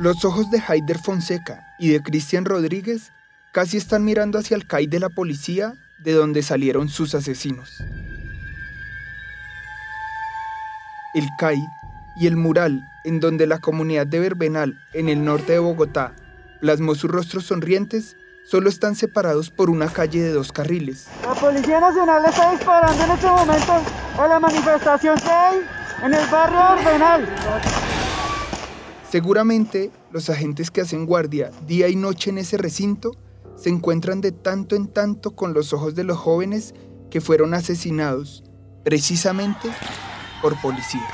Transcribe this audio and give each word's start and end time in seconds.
Los 0.00 0.24
ojos 0.24 0.50
de 0.50 0.62
Haider 0.66 0.98
Fonseca 0.98 1.74
y 1.78 1.90
de 1.90 2.02
Cristian 2.02 2.46
Rodríguez 2.46 3.12
casi 3.52 3.76
están 3.76 4.02
mirando 4.02 4.38
hacia 4.38 4.56
el 4.56 4.66
CAI 4.66 4.86
de 4.86 4.98
la 4.98 5.10
policía 5.10 5.74
de 5.98 6.12
donde 6.14 6.42
salieron 6.42 6.88
sus 6.88 7.14
asesinos. 7.14 7.84
El 11.12 11.28
CAI 11.38 11.62
y 12.16 12.26
el 12.26 12.38
mural 12.38 12.82
en 13.04 13.20
donde 13.20 13.46
la 13.46 13.58
comunidad 13.58 14.06
de 14.06 14.20
Verbenal, 14.20 14.82
en 14.94 15.10
el 15.10 15.22
norte 15.22 15.52
de 15.52 15.58
Bogotá, 15.58 16.14
plasmó 16.62 16.94
sus 16.94 17.10
rostros 17.10 17.44
sonrientes, 17.44 18.16
solo 18.46 18.70
están 18.70 18.96
separados 18.96 19.50
por 19.50 19.68
una 19.68 19.88
calle 19.88 20.22
de 20.22 20.32
dos 20.32 20.50
carriles. 20.50 21.08
La 21.22 21.34
Policía 21.34 21.78
Nacional 21.78 22.24
está 22.24 22.52
disparando 22.52 23.04
en 23.04 23.10
este 23.10 23.26
momento 23.26 23.72
a 24.18 24.26
la 24.26 24.40
manifestación 24.40 25.18
que 25.18 25.30
hay 25.30 25.58
en 26.02 26.14
el 26.14 26.26
barrio 26.30 26.82
Verbenal. 26.82 27.79
Seguramente 29.10 29.90
los 30.12 30.30
agentes 30.30 30.70
que 30.70 30.82
hacen 30.82 31.04
guardia 31.04 31.50
día 31.66 31.88
y 31.88 31.96
noche 31.96 32.30
en 32.30 32.38
ese 32.38 32.56
recinto 32.56 33.10
se 33.56 33.68
encuentran 33.68 34.20
de 34.20 34.30
tanto 34.30 34.76
en 34.76 34.86
tanto 34.86 35.32
con 35.34 35.52
los 35.52 35.72
ojos 35.72 35.96
de 35.96 36.04
los 36.04 36.16
jóvenes 36.16 36.74
que 37.10 37.20
fueron 37.20 37.52
asesinados 37.52 38.44
precisamente 38.84 39.68
por 40.40 40.54
policía. 40.60 41.06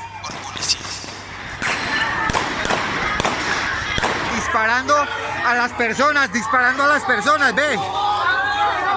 Disparando 4.34 4.94
a 4.94 5.54
las 5.54 5.72
personas, 5.72 6.30
disparando 6.30 6.82
a 6.82 6.88
las 6.88 7.02
personas, 7.04 7.54
ve. 7.54 7.78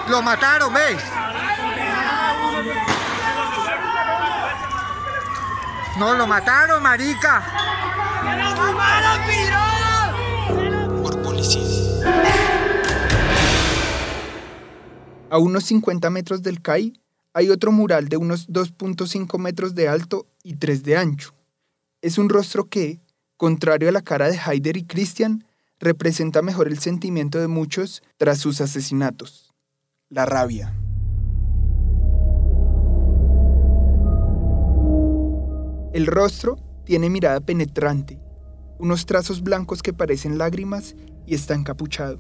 Lo 0.10 0.22
mataron, 0.22 0.74
ve. 0.74 0.98
No, 5.98 6.14
lo 6.16 6.28
mataron, 6.28 6.84
marica. 6.84 7.44
Por 11.02 11.22
policía. 11.22 11.64
A 15.30 15.38
unos 15.38 15.64
50 15.66 16.10
metros 16.10 16.42
del 16.42 16.62
CAI 16.62 16.94
hay 17.34 17.50
otro 17.50 17.72
mural 17.72 18.10
de 18.10 18.18
unos 18.18 18.50
2.5 18.50 19.38
metros 19.38 19.76
de 19.76 19.88
alto 19.88 20.28
y 20.44 20.56
3 20.56 20.84
de 20.84 20.98
ancho. 20.98 21.34
Es 22.02 22.18
un 22.18 22.30
rostro 22.30 22.70
que, 22.70 23.00
contrario 23.38 23.90
a 23.90 23.92
la 23.92 24.02
cara 24.02 24.30
de 24.30 24.40
Haider 24.40 24.78
y 24.78 24.86
Christian, 24.86 25.46
representa 25.80 26.42
mejor 26.42 26.68
el 26.68 26.80
sentimiento 26.80 27.40
de 27.40 27.48
muchos 27.48 28.04
tras 28.18 28.40
sus 28.40 28.62
asesinatos, 28.62 29.54
la 30.10 30.26
rabia. 30.26 30.76
El 35.94 36.06
rostro 36.06 36.58
tiene 36.86 37.10
mirada 37.10 37.40
penetrante, 37.40 38.19
unos 38.80 39.06
trazos 39.06 39.44
blancos 39.44 39.84
que 39.84 39.94
parecen 39.94 40.38
lágrimas 40.38 40.96
y 41.28 41.36
está 41.36 41.54
encapuchado. 41.54 42.20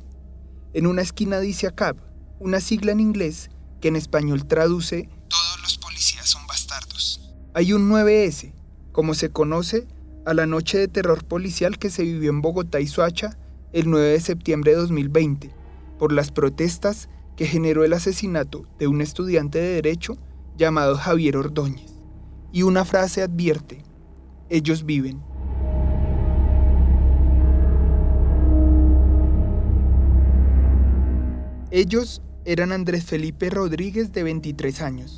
En 0.73 0.85
una 0.85 1.01
esquina 1.01 1.39
dice 1.39 1.65
ACAB, 1.65 1.97
una 2.39 2.59
sigla 2.59 2.91
en 2.91 2.99
inglés 2.99 3.49
que 3.81 3.87
en 3.87 3.95
español 3.95 4.45
traduce 4.45 5.09
Todos 5.29 5.61
los 5.63 5.77
policías 5.77 6.29
son 6.29 6.45
bastardos. 6.45 7.33
Hay 7.53 7.73
un 7.73 7.89
9S, 7.89 8.53
como 8.91 9.13
se 9.13 9.29
conoce 9.29 9.87
a 10.25 10.33
la 10.33 10.45
noche 10.45 10.77
de 10.77 10.87
terror 10.87 11.25
policial 11.25 11.79
que 11.79 11.89
se 11.89 12.03
vivió 12.03 12.29
en 12.29 12.41
Bogotá 12.41 12.79
y 12.79 12.87
Soacha 12.87 13.37
el 13.71 13.89
9 13.89 14.09
de 14.09 14.19
septiembre 14.19 14.71
de 14.71 14.77
2020, 14.77 15.55
por 15.97 16.11
las 16.11 16.31
protestas 16.31 17.09
que 17.35 17.45
generó 17.45 17.83
el 17.83 17.93
asesinato 17.93 18.65
de 18.77 18.87
un 18.87 19.01
estudiante 19.01 19.59
de 19.59 19.75
derecho 19.75 20.17
llamado 20.57 20.97
Javier 20.97 21.37
Ordóñez. 21.37 21.93
Y 22.51 22.63
una 22.63 22.83
frase 22.83 23.21
advierte, 23.21 23.83
ellos 24.49 24.85
viven. 24.85 25.21
Ellos 31.71 32.23
eran 32.45 32.71
Andrés 32.71 33.05
Felipe 33.05 33.47
Rodríguez 33.51 34.11
de 34.11 34.23
23 34.23 34.81
años, 34.81 35.17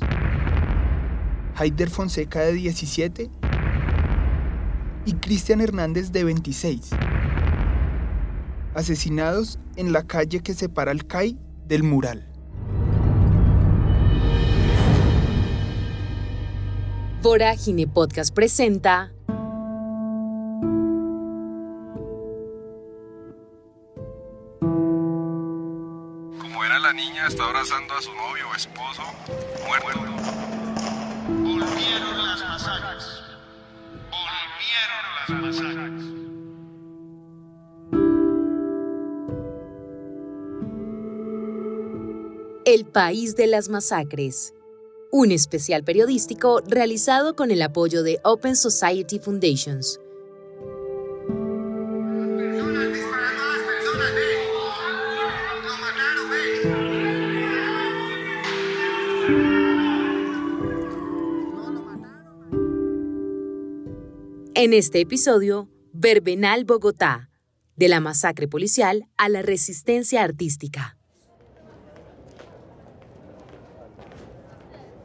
Haider 1.56 1.88
Fonseca 1.88 2.40
de 2.40 2.52
17 2.52 3.30
y 5.06 5.12
Cristian 5.14 5.62
Hernández 5.62 6.12
de 6.12 6.24
26, 6.24 6.90
asesinados 8.74 9.58
en 9.76 9.94
la 9.94 10.02
calle 10.06 10.40
que 10.40 10.52
separa 10.52 10.92
el 10.92 11.06
CAI 11.06 11.38
del 11.66 11.84
mural. 11.84 12.28
Vorágine 17.22 17.86
Podcast 17.86 18.34
presenta 18.34 19.10
niña 27.22 27.28
está 27.28 27.44
abrazando 27.44 27.94
a 27.94 28.02
su 28.02 28.12
novio 28.14 28.48
o 28.50 28.54
esposo 28.56 29.02
muerto. 29.66 30.00
Volvieron 31.28 32.18
las 32.24 32.40
masacres. 32.40 33.04
Volvieron 34.10 35.04
las 35.18 35.30
masacres. 35.42 36.04
El 42.64 42.84
país 42.86 43.36
de 43.36 43.46
las 43.46 43.68
masacres. 43.68 44.54
Un 45.10 45.30
especial 45.30 45.84
periodístico 45.84 46.60
realizado 46.66 47.36
con 47.36 47.50
el 47.50 47.60
apoyo 47.62 48.02
de 48.02 48.18
Open 48.24 48.56
Society 48.56 49.18
Foundations. 49.18 50.00
En 64.64 64.74
este 64.74 65.00
episodio, 65.00 65.68
Verbenal 65.92 66.64
Bogotá, 66.64 67.30
de 67.74 67.88
la 67.88 67.98
masacre 67.98 68.46
policial 68.46 69.08
a 69.16 69.28
la 69.28 69.42
resistencia 69.42 70.22
artística. 70.22 70.96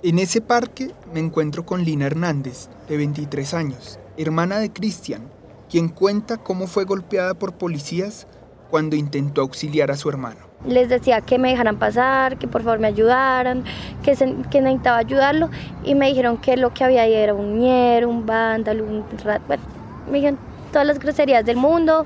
En 0.03 0.19
ese 0.19 0.41
parque 0.41 0.91
me 1.11 1.21
encuentro 1.21 1.65
con 1.65 1.83
Lina 1.83 2.05
Hernández, 2.05 2.69
de 2.87 2.97
23 2.97 3.55
años, 3.55 3.99
hermana 4.15 4.59
de 4.59 4.71
Cristian, 4.71 5.27
quien 5.71 5.89
cuenta 5.89 6.37
cómo 6.37 6.67
fue 6.67 6.83
golpeada 6.83 7.33
por 7.33 7.57
policías 7.57 8.27
cuando 8.69 8.95
intentó 8.95 9.41
auxiliar 9.41 9.89
a 9.89 9.97
su 9.97 10.07
hermano. 10.07 10.46
Les 10.65 10.89
decía 10.89 11.21
que 11.21 11.37
me 11.37 11.49
dejaran 11.51 11.77
pasar, 11.77 12.37
que 12.37 12.47
por 12.47 12.63
favor 12.63 12.79
me 12.79 12.87
ayudaran, 12.87 13.63
que, 14.03 14.13
que 14.49 14.61
necesitaba 14.61 14.97
ayudarlo 14.97 15.49
y 15.83 15.95
me 15.95 16.07
dijeron 16.07 16.37
que 16.37 16.57
lo 16.57 16.73
que 16.73 16.83
había 16.83 17.03
ahí 17.03 17.13
era 17.13 17.33
un 17.33 17.59
ñero, 17.59 18.09
un 18.09 18.25
vándalo, 18.25 18.83
un 18.83 19.05
rat, 19.23 19.41
bueno, 19.47 19.63
me 20.07 20.17
dijeron 20.17 20.39
todas 20.71 20.87
las 20.87 20.99
groserías 20.99 21.45
del 21.45 21.57
mundo, 21.57 22.05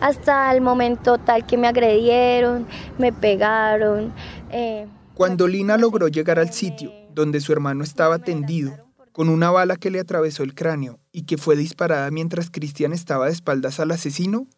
hasta 0.00 0.52
el 0.52 0.60
momento 0.60 1.18
tal 1.18 1.46
que 1.46 1.56
me 1.56 1.68
agredieron, 1.68 2.66
me 2.98 3.12
pegaron. 3.12 4.12
Eh, 4.50 4.86
Cuando 5.14 5.46
Lina 5.46 5.76
logró 5.76 6.08
llegar 6.08 6.38
al 6.38 6.52
sitio 6.52 6.92
donde 7.14 7.40
su 7.40 7.52
hermano 7.52 7.84
estaba 7.84 8.18
tendido, 8.18 8.72
con 9.12 9.28
una 9.28 9.50
bala 9.52 9.76
que 9.76 9.90
le 9.90 10.00
atravesó 10.00 10.42
el 10.42 10.54
cráneo 10.54 10.98
y 11.12 11.22
que 11.22 11.38
fue 11.38 11.54
disparada 11.54 12.10
mientras 12.10 12.50
Cristian 12.50 12.92
estaba 12.92 13.26
de 13.26 13.32
espaldas 13.32 13.78
al 13.78 13.92
asesino, 13.92 14.48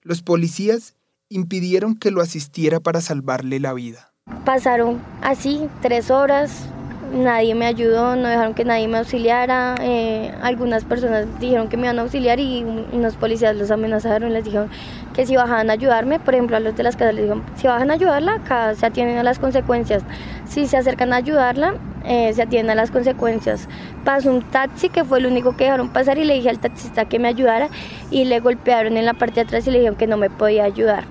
los 0.00 0.22
policías 0.22 0.94
impidieron 1.28 1.96
que 1.96 2.10
lo 2.10 2.20
asistiera 2.20 2.80
para 2.80 3.00
salvarle 3.00 3.60
la 3.60 3.72
vida. 3.72 4.12
Pasaron 4.44 5.00
así 5.22 5.68
tres 5.82 6.10
horas, 6.10 6.68
nadie 7.12 7.54
me 7.54 7.66
ayudó, 7.66 8.16
no 8.16 8.28
dejaron 8.28 8.54
que 8.54 8.64
nadie 8.64 8.88
me 8.88 8.98
auxiliara. 8.98 9.74
Eh, 9.80 10.32
algunas 10.42 10.84
personas 10.84 11.26
dijeron 11.40 11.68
que 11.68 11.76
me 11.76 11.84
iban 11.84 11.98
a 11.98 12.02
auxiliar 12.02 12.38
y 12.40 12.64
unos 12.92 13.16
policías 13.16 13.56
los 13.56 13.70
amenazaron, 13.70 14.32
les 14.32 14.44
dijeron 14.44 14.70
que 15.14 15.26
si 15.26 15.36
bajaban 15.36 15.70
a 15.70 15.74
ayudarme, 15.74 16.18
por 16.18 16.34
ejemplo 16.34 16.56
a 16.56 16.60
los 16.60 16.76
de 16.76 16.82
las 16.82 16.96
casas 16.96 17.14
les 17.14 17.24
dijeron, 17.24 17.44
si 17.56 17.66
bajan 17.66 17.90
a 17.90 17.94
ayudarla, 17.94 18.34
acá 18.34 18.74
se 18.74 18.86
atienden 18.86 19.18
a 19.18 19.22
las 19.22 19.38
consecuencias. 19.38 20.02
Si 20.46 20.66
se 20.66 20.76
acercan 20.76 21.12
a 21.12 21.16
ayudarla, 21.16 21.74
eh, 22.04 22.32
se 22.34 22.42
atienden 22.42 22.70
a 22.70 22.74
las 22.74 22.90
consecuencias. 22.90 23.68
Pasó 24.04 24.30
un 24.30 24.42
taxi 24.42 24.88
que 24.88 25.04
fue 25.04 25.18
el 25.18 25.26
único 25.26 25.56
que 25.56 25.64
dejaron 25.64 25.88
pasar 25.88 26.18
y 26.18 26.24
le 26.24 26.34
dije 26.34 26.50
al 26.50 26.58
taxista 26.58 27.06
que 27.06 27.18
me 27.18 27.28
ayudara 27.28 27.68
y 28.10 28.24
le 28.24 28.40
golpearon 28.40 28.96
en 28.96 29.06
la 29.06 29.14
parte 29.14 29.36
de 29.36 29.40
atrás 29.42 29.66
y 29.66 29.70
le 29.70 29.78
dijeron 29.78 29.96
que 29.96 30.06
no 30.06 30.16
me 30.16 30.30
podía 30.30 30.64
ayudar. 30.64 31.04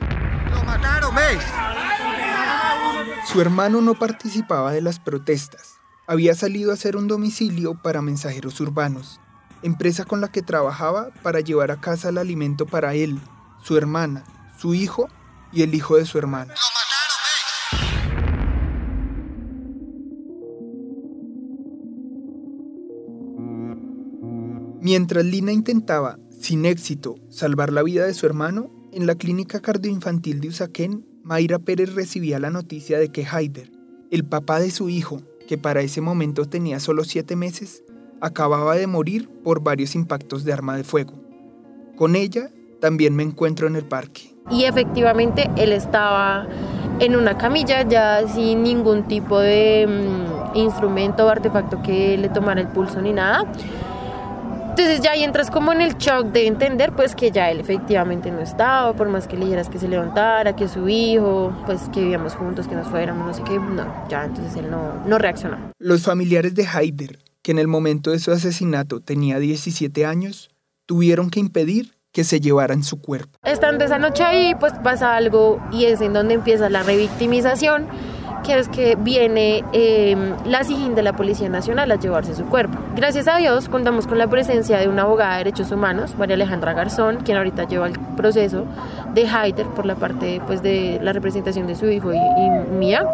¡Lo 0.51 0.63
mataron, 0.63 1.13
Su 3.25 3.41
hermano 3.41 3.81
no 3.81 3.95
participaba 3.95 4.71
de 4.71 4.81
las 4.81 4.99
protestas 4.99 5.74
había 6.07 6.35
salido 6.35 6.71
a 6.71 6.75
hacer 6.75 6.95
un 6.95 7.07
domicilio 7.07 7.75
para 7.81 8.01
mensajeros 8.01 8.59
urbanos, 8.59 9.19
empresa 9.63 10.05
con 10.05 10.21
la 10.21 10.27
que 10.27 10.41
trabajaba 10.41 11.09
para 11.23 11.39
llevar 11.39 11.71
a 11.71 11.81
casa 11.81 12.09
el 12.09 12.17
alimento 12.17 12.65
para 12.65 12.93
él, 12.93 13.19
su 13.63 13.77
hermana, 13.77 14.23
su 14.57 14.73
hijo 14.73 15.07
y 15.51 15.63
el 15.63 15.73
hijo 15.73 15.97
de 15.97 16.05
su 16.05 16.17
hermana. 16.17 16.53
Mientras 24.81 25.25
Lina 25.25 25.51
intentaba 25.51 26.19
Sin 26.39 26.65
éxito, 26.65 27.15
salvar 27.29 27.73
la 27.73 27.81
vida 27.81 28.05
de 28.05 28.13
su 28.13 28.27
hermano, 28.27 28.69
en 28.93 29.07
la 29.07 29.15
clínica 29.15 29.59
cardioinfantil 29.59 30.41
de 30.41 30.49
Usaquén, 30.49 31.07
Mayra 31.23 31.57
Pérez 31.57 31.95
recibía 31.95 32.37
la 32.37 32.51
noticia 32.51 32.99
de 32.99 33.09
que 33.09 33.25
Haider, 33.25 33.71
el 34.11 34.25
papá 34.25 34.59
de 34.59 34.69
su 34.69 34.89
hijo, 34.89 35.23
que 35.47 35.57
para 35.57 35.81
ese 35.81 36.01
momento 36.01 36.45
tenía 36.45 36.79
solo 36.79 37.03
siete 37.03 37.35
meses, 37.35 37.83
acababa 38.21 38.75
de 38.75 38.87
morir 38.87 39.29
por 39.43 39.61
varios 39.61 39.95
impactos 39.95 40.43
de 40.43 40.53
arma 40.53 40.75
de 40.75 40.83
fuego. 40.83 41.13
Con 41.95 42.15
ella 42.15 42.49
también 42.81 43.15
me 43.15 43.23
encuentro 43.23 43.67
en 43.67 43.75
el 43.75 43.85
parque. 43.85 44.35
Y 44.51 44.65
efectivamente 44.65 45.49
él 45.57 45.71
estaba 45.71 46.47
en 46.99 47.15
una 47.15 47.37
camilla 47.37 47.81
ya 47.87 48.27
sin 48.27 48.63
ningún 48.63 49.07
tipo 49.07 49.39
de 49.39 49.87
mm, 49.87 50.57
instrumento 50.57 51.25
o 51.25 51.29
artefacto 51.29 51.81
que 51.81 52.17
le 52.17 52.29
tomara 52.29 52.61
el 52.61 52.67
pulso 52.67 53.01
ni 53.01 53.11
nada. 53.11 53.45
Entonces 54.77 54.99
ya 54.99 55.11
ahí 55.11 55.23
entras 55.23 55.49
como 55.49 55.71
en 55.71 55.79
el 55.79 55.95
shock 55.95 56.33
de 56.33 56.47
entender 56.47 56.91
pues 56.91 57.15
que 57.15 57.31
ya 57.31 57.49
él 57.49 57.61
efectivamente 57.61 58.29
no 58.29 58.41
estaba, 58.41 58.93
por 58.93 59.07
más 59.07 59.25
que 59.25 59.37
le 59.37 59.45
dijeras 59.45 59.69
que 59.69 59.79
se 59.79 59.87
levantara, 59.87 60.53
que 60.53 60.67
su 60.67 60.89
hijo, 60.89 61.57
pues 61.65 61.83
que 61.93 62.01
vivíamos 62.01 62.35
juntos, 62.35 62.67
que 62.67 62.75
nos 62.75 62.85
fuéramos, 62.89 63.25
no 63.25 63.33
sé 63.33 63.41
qué, 63.43 63.57
no, 63.57 64.05
ya 64.09 64.25
entonces 64.25 64.53
él 64.57 64.69
no, 64.69 65.01
no 65.07 65.17
reaccionó. 65.17 65.71
Los 65.79 66.03
familiares 66.03 66.55
de 66.55 66.67
Haider, 66.67 67.19
que 67.41 67.51
en 67.51 67.59
el 67.59 67.69
momento 67.69 68.11
de 68.11 68.19
su 68.19 68.33
asesinato 68.33 68.99
tenía 68.99 69.39
17 69.39 70.05
años, 70.05 70.49
tuvieron 70.85 71.29
que 71.29 71.39
impedir 71.39 71.93
que 72.11 72.25
se 72.25 72.41
llevaran 72.41 72.83
su 72.83 72.99
cuerpo. 72.99 73.39
Estando 73.45 73.85
esa 73.85 73.97
noche 73.97 74.25
ahí, 74.25 74.55
pues 74.59 74.73
pasa 74.83 75.15
algo 75.15 75.65
y 75.71 75.85
es 75.85 76.01
en 76.01 76.11
donde 76.11 76.33
empieza 76.33 76.69
la 76.69 76.83
revictimización 76.83 77.87
que 78.45 78.59
es 78.59 78.69
que 78.69 78.95
viene 78.95 79.63
eh, 79.73 80.15
la 80.45 80.63
SIGIN 80.63 80.95
de 80.95 81.01
la 81.01 81.13
Policía 81.13 81.49
Nacional 81.49 81.91
a 81.91 81.95
llevarse 81.95 82.35
su 82.35 82.45
cuerpo. 82.45 82.77
Gracias 82.95 83.27
a 83.27 83.37
Dios 83.37 83.69
contamos 83.69 84.05
con 84.05 84.17
la 84.17 84.27
presencia 84.27 84.77
de 84.77 84.87
una 84.87 85.01
abogada 85.01 85.33
de 85.33 85.45
derechos 85.45 85.71
humanos, 85.71 86.15
María 86.17 86.35
Alejandra 86.35 86.73
Garzón, 86.73 87.17
quien 87.17 87.37
ahorita 87.37 87.67
lleva 87.67 87.87
el 87.87 87.99
proceso 88.15 88.65
de 89.13 89.27
Haider 89.27 89.65
por 89.67 89.85
la 89.85 89.95
parte 89.95 90.41
pues, 90.45 90.61
de 90.61 90.99
la 91.01 91.11
representación 91.11 91.65
de 91.65 91.75
su 91.75 91.89
hijo 91.89 92.13
y, 92.13 92.17
y 92.17 92.49
mía. 92.71 93.05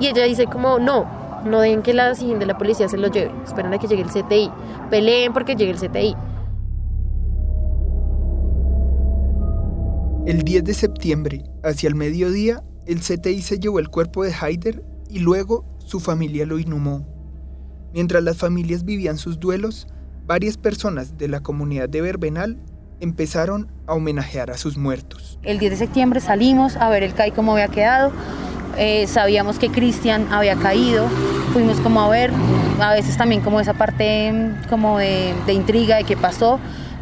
Y 0.00 0.08
ella 0.08 0.24
dice 0.24 0.44
como, 0.46 0.78
no, 0.78 1.06
no 1.44 1.60
dejen 1.60 1.82
que 1.82 1.94
la 1.94 2.14
SIGIN 2.14 2.38
de 2.38 2.46
la 2.46 2.58
policía 2.58 2.88
se 2.88 2.98
lo 2.98 3.08
lleve, 3.08 3.32
esperen 3.44 3.72
a 3.72 3.78
que 3.78 3.86
llegue 3.86 4.02
el 4.02 4.08
CTI, 4.08 4.50
peleen 4.90 5.32
porque 5.32 5.56
llegue 5.56 5.72
el 5.72 5.78
CTI. 5.78 6.14
El 10.26 10.42
10 10.42 10.64
de 10.64 10.74
septiembre, 10.74 11.44
hacia 11.64 11.88
el 11.88 11.94
mediodía, 11.94 12.62
el 12.88 13.00
CTI 13.00 13.42
se 13.42 13.58
llevó 13.58 13.80
el 13.80 13.90
cuerpo 13.90 14.24
de 14.24 14.32
Haider 14.32 14.82
y 15.10 15.18
luego 15.18 15.66
su 15.78 16.00
familia 16.00 16.46
lo 16.46 16.58
inhumó. 16.58 17.06
Mientras 17.92 18.24
las 18.24 18.38
familias 18.38 18.84
vivían 18.84 19.18
sus 19.18 19.38
duelos, 19.38 19.86
varias 20.26 20.56
personas 20.56 21.18
de 21.18 21.28
la 21.28 21.40
comunidad 21.40 21.90
de 21.90 22.00
Verbenal 22.00 22.58
empezaron 23.00 23.70
a 23.86 23.92
homenajear 23.92 24.50
a 24.50 24.56
sus 24.56 24.78
muertos. 24.78 25.38
El 25.42 25.58
10 25.58 25.72
de 25.72 25.76
septiembre 25.76 26.20
salimos 26.20 26.76
a 26.76 26.88
ver 26.88 27.02
el 27.02 27.12
CAI 27.12 27.32
cómo 27.32 27.52
había 27.52 27.68
quedado. 27.68 28.10
Eh, 28.78 29.06
sabíamos 29.06 29.58
que 29.58 29.68
Cristian 29.68 30.32
había 30.32 30.56
caído. 30.56 31.08
Fuimos 31.52 31.78
como 31.80 32.00
a 32.00 32.08
ver, 32.08 32.30
a 32.80 32.94
veces 32.94 33.18
también 33.18 33.42
como 33.42 33.60
esa 33.60 33.74
parte 33.74 34.32
como 34.70 34.96
de, 34.96 35.34
de 35.44 35.52
intriga 35.52 35.96
de 35.96 36.04
qué 36.04 36.16
pasó. 36.16 36.58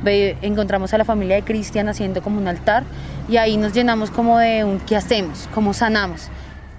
Ve, 0.07 0.39
encontramos 0.41 0.95
a 0.95 0.99
la 0.99 1.05
familia 1.05 1.35
de 1.35 1.43
Cristian 1.43 1.89
haciendo 1.89 2.23
como 2.23 2.39
un 2.39 2.47
altar 2.47 2.85
y 3.29 3.39
ahí 3.39 3.57
nos 3.57 3.73
llenamos 3.73 4.13
como 4.13 4.39
de 4.39 4.63
un 4.63 4.79
qué 4.79 4.95
hacemos, 4.95 5.49
cómo 5.53 5.75
sanamos. 5.75 6.29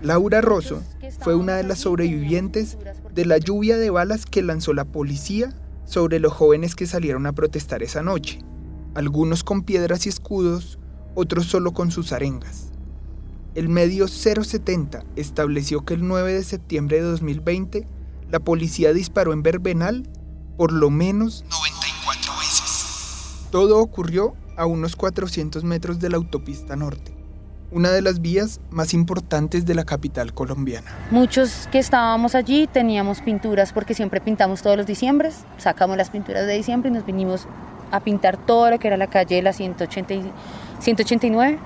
Laura 0.01 0.39
Rosso 0.39 0.81
fue 1.19 1.35
una 1.35 1.55
de 1.55 1.63
las 1.63 1.79
sobrevivientes 1.79 2.77
de 3.13 3.25
la 3.25 3.37
lluvia 3.37 3.75
de 3.75 3.89
balas 3.89 4.25
que 4.25 4.41
lanzó 4.41 4.73
la 4.73 4.85
policía 4.85 5.53
sobre 5.83 6.19
los 6.19 6.31
jóvenes 6.31 6.73
que 6.73 6.87
salieron 6.87 7.25
a 7.25 7.33
protestar 7.33 7.83
esa 7.83 8.01
noche, 8.01 8.39
algunos 8.95 9.43
con 9.43 9.63
piedras 9.63 10.05
y 10.05 10.09
escudos, 10.09 10.79
otros 11.13 11.47
solo 11.47 11.73
con 11.73 11.91
sus 11.91 12.13
arengas. 12.13 12.69
El 13.55 13.67
medio 13.67 14.07
070 14.07 15.03
estableció 15.17 15.83
que 15.83 15.95
el 15.95 16.07
9 16.07 16.31
de 16.31 16.43
septiembre 16.45 17.01
de 17.01 17.03
2020 17.03 17.87
la 18.31 18.39
policía 18.39 18.93
disparó 18.93 19.33
en 19.33 19.43
Verbenal 19.43 20.07
por 20.55 20.71
lo 20.71 20.89
menos 20.89 21.43
94 21.49 21.77
veces. 21.77 21.86
Todo 23.51 23.79
ocurrió 23.79 24.33
a 24.57 24.65
unos 24.65 24.97
400 24.97 25.63
metros 25.63 25.99
de 25.99 26.09
la 26.09 26.17
autopista 26.17 26.75
norte, 26.75 27.13
una 27.71 27.91
de 27.91 28.01
las 28.01 28.19
vías 28.19 28.59
más 28.71 28.93
importantes 28.93 29.65
de 29.65 29.73
la 29.73 29.85
capital 29.85 30.33
colombiana. 30.33 30.91
Muchos 31.11 31.69
que 31.71 31.79
estábamos 31.79 32.35
allí 32.35 32.67
teníamos 32.67 33.21
pinturas 33.21 33.71
porque 33.71 33.93
siempre 33.93 34.19
pintamos 34.19 34.61
todos 34.61 34.75
los 34.75 34.85
diciembres, 34.85 35.45
sacamos 35.57 35.95
las 35.95 36.09
pinturas 36.09 36.45
de 36.45 36.55
diciembre 36.55 36.89
y 36.89 36.93
nos 36.93 37.05
vinimos 37.05 37.47
a 37.91 38.01
pintar 38.01 38.35
todo 38.35 38.69
lo 38.69 38.79
que 38.79 38.87
era 38.87 38.97
la 38.97 39.07
calle 39.07 39.35
de 39.35 39.41
la 39.41 39.53
180 39.53 40.13
y 40.13 40.31
189 40.79 41.57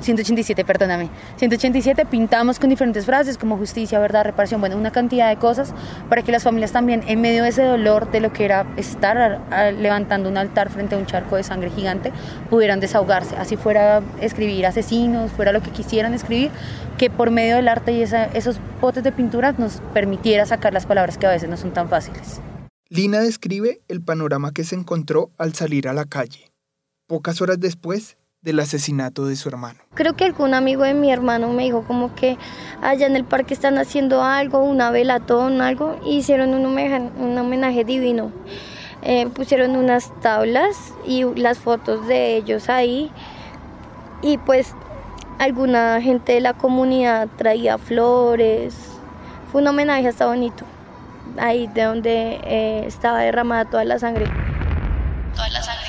187, 0.00 0.64
perdóname. 0.64 1.10
187 1.36 2.06
pintamos 2.06 2.58
con 2.58 2.70
diferentes 2.70 3.04
frases 3.04 3.38
como 3.38 3.56
justicia, 3.56 3.98
verdad, 3.98 4.24
reparación, 4.24 4.60
bueno, 4.60 4.76
una 4.76 4.90
cantidad 4.90 5.28
de 5.28 5.36
cosas 5.36 5.74
para 6.08 6.22
que 6.22 6.32
las 6.32 6.42
familias 6.42 6.72
también, 6.72 7.02
en 7.06 7.20
medio 7.20 7.42
de 7.42 7.50
ese 7.50 7.62
dolor 7.62 8.10
de 8.10 8.20
lo 8.20 8.32
que 8.32 8.44
era 8.44 8.66
estar 8.76 9.40
levantando 9.72 10.28
un 10.28 10.36
altar 10.36 10.70
frente 10.70 10.94
a 10.94 10.98
un 10.98 11.06
charco 11.06 11.36
de 11.36 11.42
sangre 11.42 11.70
gigante, 11.70 12.12
pudieran 12.50 12.80
desahogarse. 12.80 13.36
Así 13.36 13.56
fuera 13.56 14.02
escribir 14.20 14.66
asesinos, 14.66 15.32
fuera 15.32 15.52
lo 15.52 15.62
que 15.62 15.70
quisieran 15.70 16.14
escribir, 16.14 16.50
que 16.96 17.10
por 17.10 17.30
medio 17.30 17.56
del 17.56 17.68
arte 17.68 17.92
y 17.92 18.02
esos 18.02 18.58
potes 18.80 19.02
de 19.04 19.12
pintura 19.12 19.52
nos 19.58 19.80
permitiera 19.94 20.46
sacar 20.46 20.72
las 20.72 20.86
palabras 20.86 21.18
que 21.18 21.26
a 21.26 21.30
veces 21.30 21.48
no 21.48 21.56
son 21.56 21.72
tan 21.72 21.88
fáciles. 21.88 22.40
Lina 22.88 23.20
describe 23.20 23.80
el 23.88 24.02
panorama 24.02 24.52
que 24.52 24.64
se 24.64 24.74
encontró 24.74 25.30
al 25.36 25.54
salir 25.54 25.88
a 25.88 25.92
la 25.92 26.06
calle. 26.06 26.50
Pocas 27.06 27.40
horas 27.40 27.60
después, 27.60 28.16
del 28.42 28.60
asesinato 28.60 29.26
de 29.26 29.36
su 29.36 29.48
hermano. 29.48 29.80
Creo 29.94 30.14
que 30.14 30.24
algún 30.24 30.54
amigo 30.54 30.84
de 30.84 30.94
mi 30.94 31.10
hermano 31.10 31.48
me 31.48 31.64
dijo 31.64 31.82
como 31.82 32.14
que 32.14 32.38
allá 32.82 33.06
en 33.06 33.16
el 33.16 33.24
parque 33.24 33.52
están 33.52 33.78
haciendo 33.78 34.22
algo, 34.22 34.60
una 34.60 34.90
velatón, 34.90 35.60
algo, 35.60 35.98
y 36.04 36.18
hicieron 36.18 36.54
un 36.54 36.64
homenaje, 36.66 37.10
un 37.18 37.36
homenaje 37.36 37.84
divino. 37.84 38.30
Eh, 39.02 39.26
pusieron 39.28 39.76
unas 39.76 40.12
tablas 40.20 40.92
y 41.06 41.24
las 41.34 41.58
fotos 41.58 42.06
de 42.06 42.36
ellos 42.36 42.68
ahí, 42.68 43.10
y 44.22 44.38
pues 44.38 44.74
alguna 45.38 46.00
gente 46.00 46.32
de 46.32 46.40
la 46.40 46.54
comunidad 46.54 47.28
traía 47.36 47.78
flores. 47.78 48.76
Fue 49.50 49.62
un 49.62 49.68
homenaje 49.68 50.08
hasta 50.08 50.26
bonito, 50.26 50.64
ahí 51.38 51.66
de 51.68 51.82
donde 51.82 52.40
eh, 52.44 52.84
estaba 52.86 53.20
derramada 53.20 53.64
toda 53.64 53.84
la 53.84 53.98
sangre. 53.98 54.26
Toda 55.34 55.48
la 55.50 55.62
sangre. 55.62 55.87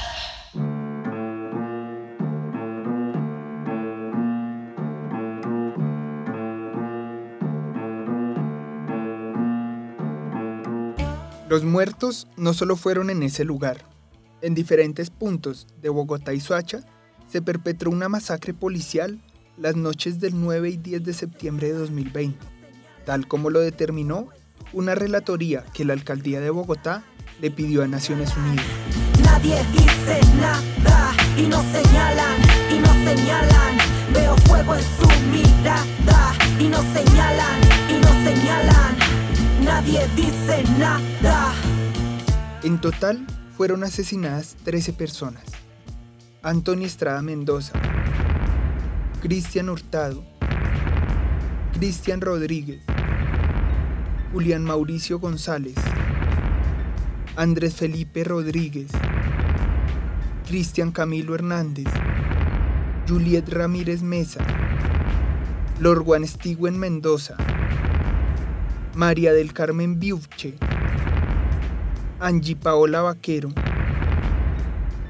Los 11.50 11.64
muertos 11.64 12.28
no 12.38 12.54
solo 12.54 12.76
fueron 12.76 13.10
en 13.10 13.24
ese 13.24 13.44
lugar. 13.44 13.84
En 14.44 14.54
diferentes 14.54 15.10
puntos 15.10 15.66
de 15.82 15.90
Bogotá 15.90 16.32
y 16.36 16.40
Soacha 16.40 16.82
se 17.28 17.42
perpetró 17.42 17.90
una 17.90 18.08
masacre 18.08 18.54
policial 18.54 19.20
las 19.58 19.76
noches 19.76 20.20
del 20.20 20.40
9 20.40 20.70
y 20.70 20.78
10 20.78 21.04
de 21.04 21.14
septiembre 21.14 21.70
de 21.70 21.74
2020, 21.74 22.38
tal 23.04 23.28
como 23.28 23.50
lo 23.50 23.62
determinó 23.62 24.30
una 24.74 24.94
relatoría 24.94 25.66
que 25.74 25.86
la 25.86 25.94
alcaldía 25.94 26.40
de 26.40 26.52
Bogotá 26.52 27.04
le 27.42 27.50
pidió 27.50 27.82
a 27.82 27.88
Naciones 27.88 28.32
Unidas. 28.38 28.66
Nadie 29.24 29.58
dice 29.74 30.22
nada 30.40 31.14
y 31.36 31.48
nos 31.48 31.64
señalan 31.66 32.42
y 32.72 32.78
nos 32.78 32.96
señalan. 33.18 33.78
Veo 34.14 34.38
fuego 34.46 34.76
en 34.76 34.84
su 34.84 35.08
mirada 35.32 36.36
y 36.60 36.68
nos 36.68 36.86
señalan 36.94 37.60
y 37.90 38.00
nos 38.02 38.14
señalan. 38.24 39.09
Nadie 39.70 40.02
dice 40.16 40.64
nada. 40.80 41.54
En 42.64 42.82
total 42.82 43.24
fueron 43.56 43.84
asesinadas 43.84 44.58
13 44.64 44.94
personas. 44.94 45.44
Antonio 46.42 46.88
Estrada 46.88 47.22
Mendoza, 47.22 47.74
Cristian 49.22 49.70
Hurtado, 49.70 50.26
Cristian 51.74 52.20
Rodríguez, 52.20 52.82
Julián 54.34 54.64
Mauricio 54.64 55.20
González, 55.20 55.76
Andrés 57.36 57.76
Felipe 57.76 58.24
Rodríguez, 58.24 58.90
Cristian 60.48 60.92
Camilo 60.92 61.36
Hernández, 61.36 61.86
Juliet 63.08 63.48
Ramírez 63.48 64.02
Mesa, 64.02 64.44
Lorguan 65.80 66.28
Stiguen 66.28 66.80
Mendoza, 66.80 67.38
María 68.96 69.34
del 69.34 69.54
Carmen 69.54 70.00
Biuche, 70.00 70.56
Angie 72.20 72.56
Paola 72.56 73.02
Vaquero, 73.02 73.50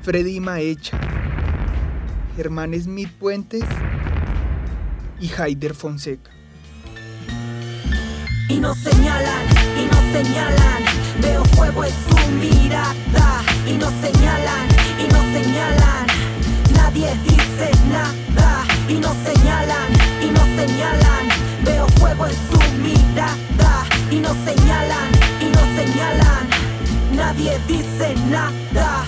Freddy 0.03 0.39
Maecha, 0.39 1.00
Germán 2.36 2.74
Smith 2.79 3.09
Puentes 3.19 3.63
y 5.19 5.31
Haider 5.31 5.74
Fonseca. 5.74 6.29
Y 8.50 8.59
nos 8.59 8.77
señalan, 8.77 9.45
y 9.77 9.86
nos 9.86 10.24
señalan, 10.24 10.83
veo 11.21 11.45
fuego 11.45 11.86
en 11.86 11.91
su 11.91 12.31
mirada. 12.31 13.41
Y 13.65 13.74
nos 13.74 13.93
señalan, 14.01 14.67
y 14.98 15.13
nos 15.13 15.24
señalan, 15.33 16.07
nadie 16.75 17.12
dice 17.24 17.71
nada. 17.89 18.65
Y 18.88 18.95
nos 18.95 19.15
señalan, 19.17 19.93
y 20.21 20.31
nos 20.31 20.48
señalan 20.55 21.49
Nadie 27.16 27.60
dice 27.68 28.16
nada. 28.30 29.06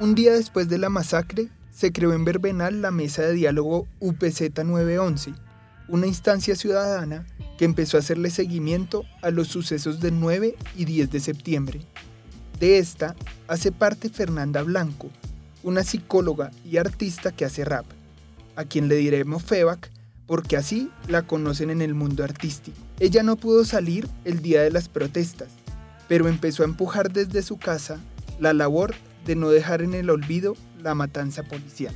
Un 0.00 0.14
día 0.14 0.32
después 0.32 0.68
de 0.68 0.78
la 0.78 0.88
masacre, 0.88 1.48
se 1.70 1.92
creó 1.92 2.12
en 2.12 2.24
Verbenal 2.24 2.82
la 2.82 2.90
Mesa 2.90 3.22
de 3.22 3.32
Diálogo 3.32 3.86
UPZ 4.00 4.64
911, 4.64 5.32
una 5.88 6.06
instancia 6.06 6.54
ciudadana 6.56 7.24
que 7.56 7.64
empezó 7.64 7.96
a 7.96 8.00
hacerle 8.00 8.30
seguimiento 8.30 9.04
a 9.22 9.30
los 9.30 9.48
sucesos 9.48 10.00
del 10.00 10.18
9 10.20 10.56
y 10.76 10.84
10 10.84 11.10
de 11.10 11.20
septiembre. 11.20 11.80
De 12.60 12.78
esta 12.78 13.16
hace 13.46 13.72
parte 13.72 14.10
Fernanda 14.10 14.62
Blanco, 14.62 15.08
una 15.62 15.82
psicóloga 15.82 16.50
y 16.64 16.76
artista 16.76 17.32
que 17.32 17.44
hace 17.44 17.64
rap, 17.64 17.86
a 18.56 18.64
quien 18.64 18.88
le 18.88 18.96
diremos 18.96 19.42
Febac 19.42 19.90
porque 20.28 20.56
así 20.56 20.92
la 21.08 21.22
conocen 21.22 21.70
en 21.70 21.82
el 21.82 21.94
mundo 21.94 22.22
artístico. 22.22 22.78
Ella 23.00 23.24
no 23.24 23.34
pudo 23.36 23.64
salir 23.64 24.06
el 24.24 24.42
día 24.42 24.62
de 24.62 24.70
las 24.70 24.88
protestas, 24.88 25.48
pero 26.06 26.28
empezó 26.28 26.62
a 26.62 26.66
empujar 26.66 27.10
desde 27.10 27.42
su 27.42 27.58
casa 27.58 27.98
la 28.38 28.52
labor 28.52 28.94
de 29.24 29.34
no 29.34 29.48
dejar 29.48 29.82
en 29.82 29.94
el 29.94 30.10
olvido 30.10 30.54
la 30.80 30.94
matanza 30.94 31.42
policial. 31.42 31.94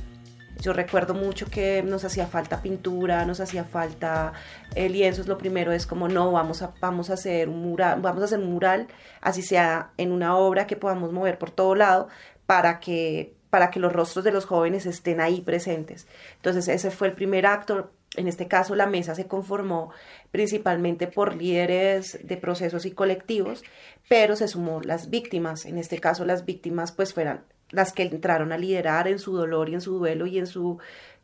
Yo 0.61 0.73
recuerdo 0.73 1.13
mucho 1.13 1.47
que 1.47 1.83
nos 1.83 2.05
hacía 2.05 2.25
falta 2.25 2.61
pintura, 2.61 3.25
nos 3.25 3.39
hacía 3.39 3.63
falta 3.65 4.33
eh, 4.75 4.89
lienzos. 4.89 5.27
Lo 5.27 5.37
primero 5.37 5.71
es 5.71 5.85
como 5.85 6.07
no, 6.07 6.31
vamos 6.31 6.61
a, 6.61 6.73
vamos 6.79 7.09
a 7.09 7.13
hacer 7.13 7.49
un 7.49 7.61
mural, 7.61 8.01
vamos 8.01 8.21
a 8.21 8.25
hacer 8.25 8.39
un 8.39 8.51
mural, 8.51 8.87
así 9.21 9.41
sea 9.41 9.91
en 9.97 10.11
una 10.11 10.37
obra 10.37 10.65
que 10.65 10.75
podamos 10.75 11.11
mover 11.11 11.37
por 11.37 11.51
todo 11.51 11.75
lado 11.75 12.07
para 12.45 12.79
que 12.79 13.35
para 13.53 13.69
que 13.69 13.79
los 13.79 13.93
rostros 13.93 14.25
de 14.25 14.31
los 14.31 14.45
jóvenes 14.45 14.87
estén 14.87 15.21
ahí 15.21 15.41
presentes. 15.41 16.07
Entonces 16.37 16.67
ese 16.67 16.89
fue 16.89 17.09
el 17.09 17.13
primer 17.13 17.45
acto. 17.45 17.91
En 18.15 18.27
este 18.27 18.47
caso 18.47 18.75
la 18.75 18.85
mesa 18.85 19.15
se 19.15 19.27
conformó 19.27 19.91
principalmente 20.31 21.07
por 21.07 21.35
líderes 21.35 22.19
de 22.23 22.37
procesos 22.37 22.85
y 22.85 22.91
colectivos, 22.91 23.63
pero 24.07 24.35
se 24.35 24.47
sumó 24.47 24.81
las 24.81 25.09
víctimas. 25.09 25.65
En 25.65 25.77
este 25.77 25.99
caso 25.99 26.25
las 26.25 26.45
víctimas 26.45 26.91
pues 26.91 27.13
fueran 27.13 27.45
las 27.69 27.91
que 27.91 28.03
entraron 28.03 28.51
a 28.51 28.57
liderar 28.57 29.07
en 29.07 29.17
su 29.17 29.33
dolor 29.35 29.69
y 29.69 29.73
en 29.73 29.81
su 29.81 29.97
duelo 29.97 30.27
y 30.27 30.37
en 30.37 30.45
su, 30.47 30.77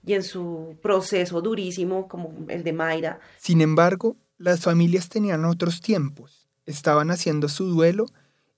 y 0.04 0.14
en 0.14 0.24
su 0.24 0.78
proceso 0.82 1.42
durísimo 1.42 2.08
como 2.08 2.34
el 2.48 2.64
de 2.64 2.74
Mayra. 2.74 3.20
Sin 3.38 3.62
embargo, 3.62 4.18
las 4.38 4.62
familias 4.62 5.10
tenían 5.10 5.46
otros 5.46 5.82
tiempos, 5.82 6.50
estaban 6.66 7.12
haciendo 7.12 7.50
su 7.50 7.68
duelo 7.68 8.06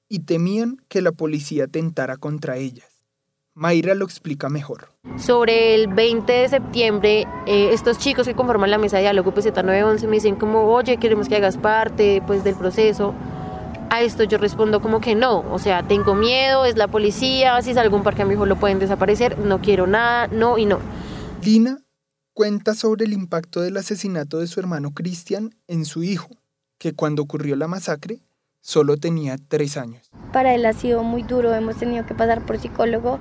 y 0.07 0.19
temían 0.19 0.77
que 0.87 1.01
la 1.01 1.11
policía 1.11 1.67
tentara 1.67 2.17
contra 2.17 2.57
ellas. 2.57 2.90
Mayra 3.53 3.95
lo 3.95 4.05
explica 4.05 4.47
mejor. 4.49 4.89
Sobre 5.17 5.75
el 5.75 5.87
20 5.87 6.31
de 6.31 6.49
septiembre, 6.49 7.27
eh, 7.45 7.69
estos 7.73 7.97
chicos 7.97 8.25
que 8.25 8.33
conforman 8.33 8.71
la 8.71 8.77
mesa 8.77 8.97
de 8.97 9.03
diálogo 9.03 9.33
pues, 9.33 9.45
911 9.45 10.07
me 10.07 10.15
dicen 10.15 10.35
como, 10.35 10.73
oye, 10.73 10.97
queremos 10.97 11.27
que 11.27 11.35
hagas 11.35 11.57
parte 11.57 12.23
pues, 12.25 12.43
del 12.43 12.55
proceso. 12.55 13.13
A 13.89 14.01
esto 14.01 14.23
yo 14.23 14.37
respondo 14.37 14.81
como 14.81 15.01
que 15.01 15.15
no, 15.15 15.39
o 15.51 15.59
sea, 15.59 15.85
tengo 15.85 16.15
miedo, 16.15 16.63
es 16.63 16.77
la 16.77 16.87
policía, 16.87 17.61
si 17.61 17.73
salgo 17.73 17.95
a 17.95 17.99
un 17.99 18.05
parque 18.05 18.21
a 18.21 18.25
mi 18.25 18.35
hijo 18.35 18.45
lo 18.45 18.55
pueden 18.55 18.79
desaparecer, 18.79 19.37
no 19.37 19.59
quiero 19.59 19.85
nada, 19.85 20.27
no 20.27 20.57
y 20.57 20.65
no. 20.65 20.79
Lina 21.43 21.77
cuenta 22.33 22.73
sobre 22.73 23.03
el 23.03 23.11
impacto 23.11 23.59
del 23.59 23.75
asesinato 23.75 24.39
de 24.39 24.47
su 24.47 24.61
hermano 24.61 24.93
Cristian 24.93 25.57
en 25.67 25.83
su 25.83 26.03
hijo, 26.03 26.29
que 26.79 26.93
cuando 26.93 27.21
ocurrió 27.21 27.57
la 27.57 27.67
masacre 27.67 28.21
solo 28.61 28.97
tenía 28.97 29.35
tres 29.37 29.77
años. 29.77 30.09
Para 30.31 30.53
él 30.53 30.65
ha 30.65 30.73
sido 30.73 31.03
muy 31.03 31.23
duro, 31.23 31.53
hemos 31.53 31.75
tenido 31.77 32.05
que 32.05 32.13
pasar 32.13 32.45
por 32.45 32.59
psicólogo 32.59 33.19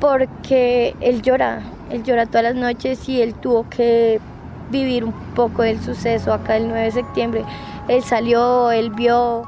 porque 0.00 0.96
él 1.00 1.22
llora, 1.22 1.62
él 1.90 2.02
llora 2.02 2.26
todas 2.26 2.42
las 2.42 2.54
noches 2.56 3.08
y 3.08 3.22
él 3.22 3.34
tuvo 3.34 3.68
que 3.70 4.20
vivir 4.70 5.04
un 5.04 5.12
poco 5.34 5.62
del 5.62 5.80
suceso 5.80 6.32
acá 6.32 6.56
el 6.56 6.68
9 6.68 6.84
de 6.84 6.90
septiembre. 6.90 7.44
Él 7.88 8.02
salió, 8.02 8.70
él 8.70 8.90
vio 8.90 9.46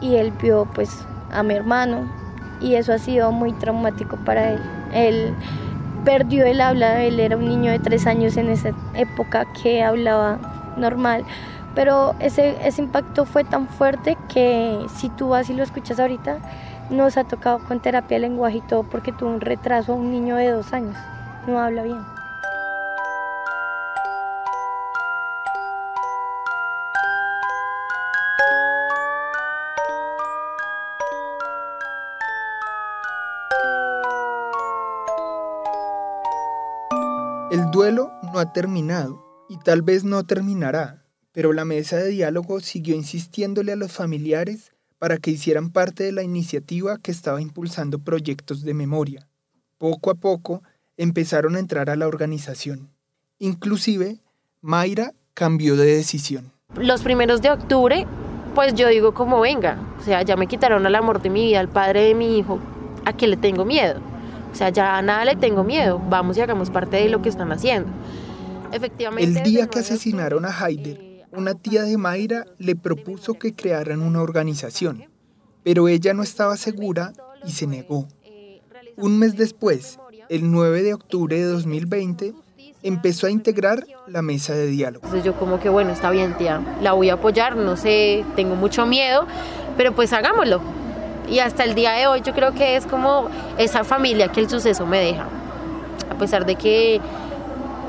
y 0.00 0.16
él 0.16 0.32
vio 0.40 0.66
pues 0.74 0.90
a 1.30 1.42
mi 1.42 1.54
hermano 1.54 2.19
y 2.60 2.74
eso 2.74 2.92
ha 2.92 2.98
sido 2.98 3.32
muy 3.32 3.52
traumático 3.52 4.16
para 4.24 4.52
él. 4.52 4.60
Él 4.92 5.34
perdió 6.04 6.44
el 6.44 6.60
habla, 6.60 7.02
él 7.02 7.20
era 7.20 7.36
un 7.36 7.48
niño 7.48 7.70
de 7.72 7.78
tres 7.78 8.06
años 8.06 8.36
en 8.36 8.48
esa 8.50 8.70
época 8.94 9.46
que 9.62 9.82
hablaba 9.82 10.38
normal, 10.76 11.24
pero 11.74 12.14
ese, 12.20 12.56
ese 12.66 12.82
impacto 12.82 13.24
fue 13.24 13.44
tan 13.44 13.68
fuerte 13.68 14.16
que 14.32 14.86
si 14.96 15.08
tú 15.10 15.30
vas 15.30 15.50
y 15.50 15.54
lo 15.54 15.62
escuchas 15.62 16.00
ahorita, 16.00 16.38
nos 16.90 17.16
ha 17.16 17.24
tocado 17.24 17.60
con 17.60 17.80
terapia 17.80 18.16
de 18.16 18.22
lenguaje 18.22 18.58
y 18.58 18.62
todo 18.62 18.82
porque 18.82 19.12
tuvo 19.12 19.30
un 19.30 19.40
retraso 19.40 19.92
a 19.92 19.96
un 19.96 20.10
niño 20.10 20.36
de 20.36 20.50
dos 20.50 20.72
años, 20.72 20.96
no 21.46 21.58
habla 21.58 21.82
bien. 21.82 22.19
Ha 38.40 38.52
terminado 38.52 39.46
y 39.48 39.58
tal 39.58 39.82
vez 39.82 40.04
no 40.04 40.24
terminará, 40.24 41.04
pero 41.32 41.52
la 41.52 41.64
mesa 41.64 41.96
de 41.96 42.08
diálogo 42.08 42.60
siguió 42.60 42.94
insistiéndole 42.94 43.72
a 43.72 43.76
los 43.76 43.92
familiares 43.92 44.72
para 44.98 45.16
que 45.16 45.30
hicieran 45.30 45.70
parte 45.70 46.04
de 46.04 46.12
la 46.12 46.22
iniciativa 46.22 46.98
que 46.98 47.10
estaba 47.10 47.40
impulsando 47.40 47.98
proyectos 47.98 48.62
de 48.62 48.74
memoria. 48.74 49.28
Poco 49.78 50.10
a 50.10 50.14
poco 50.14 50.62
empezaron 50.96 51.56
a 51.56 51.58
entrar 51.58 51.88
a 51.88 51.96
la 51.96 52.06
organización. 52.06 52.90
Inclusive, 53.38 54.20
Mayra 54.60 55.14
cambió 55.32 55.76
de 55.76 55.96
decisión. 55.96 56.52
Los 56.74 57.02
primeros 57.02 57.40
de 57.40 57.50
octubre, 57.50 58.06
pues 58.54 58.74
yo 58.74 58.88
digo 58.88 59.14
como 59.14 59.40
venga, 59.40 59.78
o 59.98 60.04
sea, 60.04 60.22
ya 60.22 60.36
me 60.36 60.46
quitaron 60.46 60.84
al 60.84 60.94
amor 60.94 61.22
de 61.22 61.30
mi 61.30 61.46
vida, 61.46 61.60
al 61.60 61.68
padre 61.68 62.02
de 62.02 62.14
mi 62.14 62.38
hijo, 62.38 62.58
¿a 63.06 63.14
qué 63.14 63.26
le 63.26 63.38
tengo 63.38 63.64
miedo? 63.64 64.00
O 64.52 64.54
sea, 64.54 64.68
ya 64.68 64.98
a 64.98 65.02
nada 65.02 65.24
le 65.24 65.36
tengo 65.36 65.64
miedo, 65.64 65.98
vamos 66.10 66.36
y 66.36 66.42
hagamos 66.42 66.70
parte 66.70 66.98
de 66.98 67.08
lo 67.08 67.22
que 67.22 67.28
están 67.28 67.50
haciendo. 67.52 67.88
Efectivamente. 68.72 69.38
El 69.38 69.44
día 69.44 69.66
que 69.66 69.80
asesinaron 69.80 70.44
a 70.44 70.48
Haider, 70.48 71.26
una 71.32 71.54
tía 71.54 71.82
de 71.82 71.96
Mayra 71.96 72.46
le 72.58 72.76
propuso 72.76 73.34
que 73.34 73.54
crearan 73.54 74.00
una 74.00 74.22
organización, 74.22 75.04
pero 75.62 75.88
ella 75.88 76.14
no 76.14 76.22
estaba 76.22 76.56
segura 76.56 77.12
y 77.46 77.52
se 77.52 77.66
negó. 77.66 78.06
Un 78.96 79.18
mes 79.18 79.36
después, 79.36 79.98
el 80.28 80.50
9 80.50 80.82
de 80.82 80.94
octubre 80.94 81.36
de 81.36 81.44
2020, 81.44 82.34
empezó 82.82 83.26
a 83.26 83.30
integrar 83.30 83.84
la 84.06 84.22
mesa 84.22 84.54
de 84.54 84.66
diálogo. 84.66 85.04
Entonces 85.04 85.24
yo 85.24 85.38
como 85.38 85.60
que 85.60 85.68
bueno, 85.68 85.92
está 85.92 86.10
bien 86.10 86.36
tía, 86.36 86.60
la 86.80 86.92
voy 86.92 87.10
a 87.10 87.14
apoyar, 87.14 87.56
no 87.56 87.76
sé, 87.76 88.24
tengo 88.36 88.56
mucho 88.56 88.86
miedo, 88.86 89.26
pero 89.76 89.94
pues 89.94 90.12
hagámoslo 90.12 90.60
y 91.30 91.38
hasta 91.38 91.64
el 91.64 91.74
día 91.74 91.92
de 91.92 92.06
hoy 92.08 92.22
yo 92.22 92.34
creo 92.34 92.52
que 92.52 92.76
es 92.76 92.86
como 92.86 93.28
esa 93.56 93.84
familia 93.84 94.28
que 94.28 94.40
el 94.40 94.50
suceso 94.50 94.84
me 94.84 94.98
deja. 94.98 95.28
A 96.10 96.18
pesar 96.18 96.44
de 96.44 96.56
que 96.56 97.00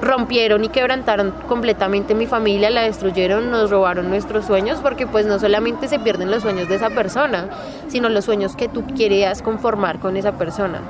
rompieron 0.02 0.64
y 0.64 0.70
quebrantaron 0.70 1.32
completamente 1.48 2.16
mi 2.16 2.26
familia, 2.26 2.70
la 2.70 2.82
destruyeron, 2.82 3.52
nos 3.52 3.70
robaron 3.70 4.10
nuestros 4.10 4.46
sueños, 4.46 4.80
porque 4.82 5.08
pues 5.08 5.26
no 5.26 5.40
solamente 5.40 5.88
se 5.88 6.00
pierden 6.00 6.32
los 6.32 6.42
sueños 6.42 6.68
de 6.68 6.76
esa 6.76 6.90
persona, 6.90 7.50
sino 7.88 8.10
los 8.10 8.26
sueños 8.26 8.56
que 8.56 8.68
tú 8.68 8.86
querías 8.96 9.42
conformar 9.42 10.00
con 10.00 10.18
esa 10.18 10.34
persona. 10.34 10.82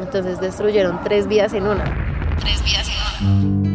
Entonces 0.00 0.40
destruyeron 0.40 1.00
tres 1.02 1.26
vidas 1.26 1.54
en 1.54 1.66
una. 1.66 1.84
Tres 2.40 2.62
vidas 2.64 2.88
en 2.88 3.28
una. 3.28 3.72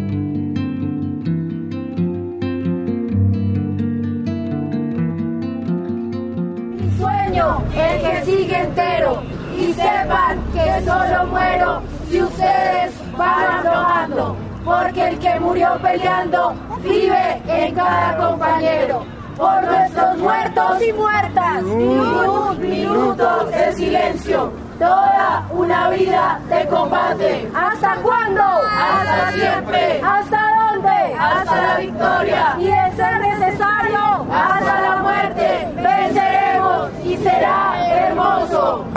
el 7.76 8.02
que 8.02 8.26
sigue 8.26 8.58
entero. 8.60 9.24
Y 9.58 9.74
sepan 9.74 10.40
que 10.54 10.86
solo 10.86 11.26
muero 11.28 11.82
si 12.10 12.22
ustedes 12.22 12.94
van 13.18 13.66
aflojando. 13.66 14.47
Porque 14.68 15.08
el 15.08 15.20
que 15.20 15.40
murió 15.40 15.80
peleando 15.82 16.54
vive 16.84 17.42
en 17.48 17.74
cada 17.74 18.18
compañero. 18.18 19.06
Por 19.38 19.64
nuestros 19.64 20.18
muertos 20.18 20.84
y 20.84 20.92
muertas, 20.92 21.64
ni 21.64 21.98
un 21.98 22.60
minuto 22.60 23.46
de 23.46 23.72
silencio. 23.72 24.52
Toda 24.78 25.48
una 25.52 25.90
vida 25.92 26.42
de 26.50 26.68
combate. 26.68 27.50
¿Hasta 27.56 27.96
cuándo? 28.02 28.44
Hasta 28.44 29.32
siempre. 29.32 30.02
¿Hasta 30.04 30.38
dónde? 30.58 31.16
Hasta 31.18 31.62
la 31.62 31.78
victoria. 31.78 32.56
Y 32.60 32.66
de 32.66 32.96
ser 32.98 33.20
necesario, 33.22 34.28
hasta 34.34 34.82
la 34.82 34.96
muerte. 34.98 35.68
Venceremos 35.78 36.90
y 37.06 37.16
será 37.16 37.88
hermoso. 37.88 38.97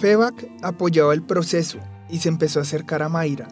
Febac 0.00 0.48
apoyaba 0.62 1.12
el 1.12 1.22
proceso 1.22 1.78
y 2.08 2.20
se 2.20 2.30
empezó 2.30 2.58
a 2.58 2.62
acercar 2.62 3.02
a 3.02 3.10
Mayra, 3.10 3.48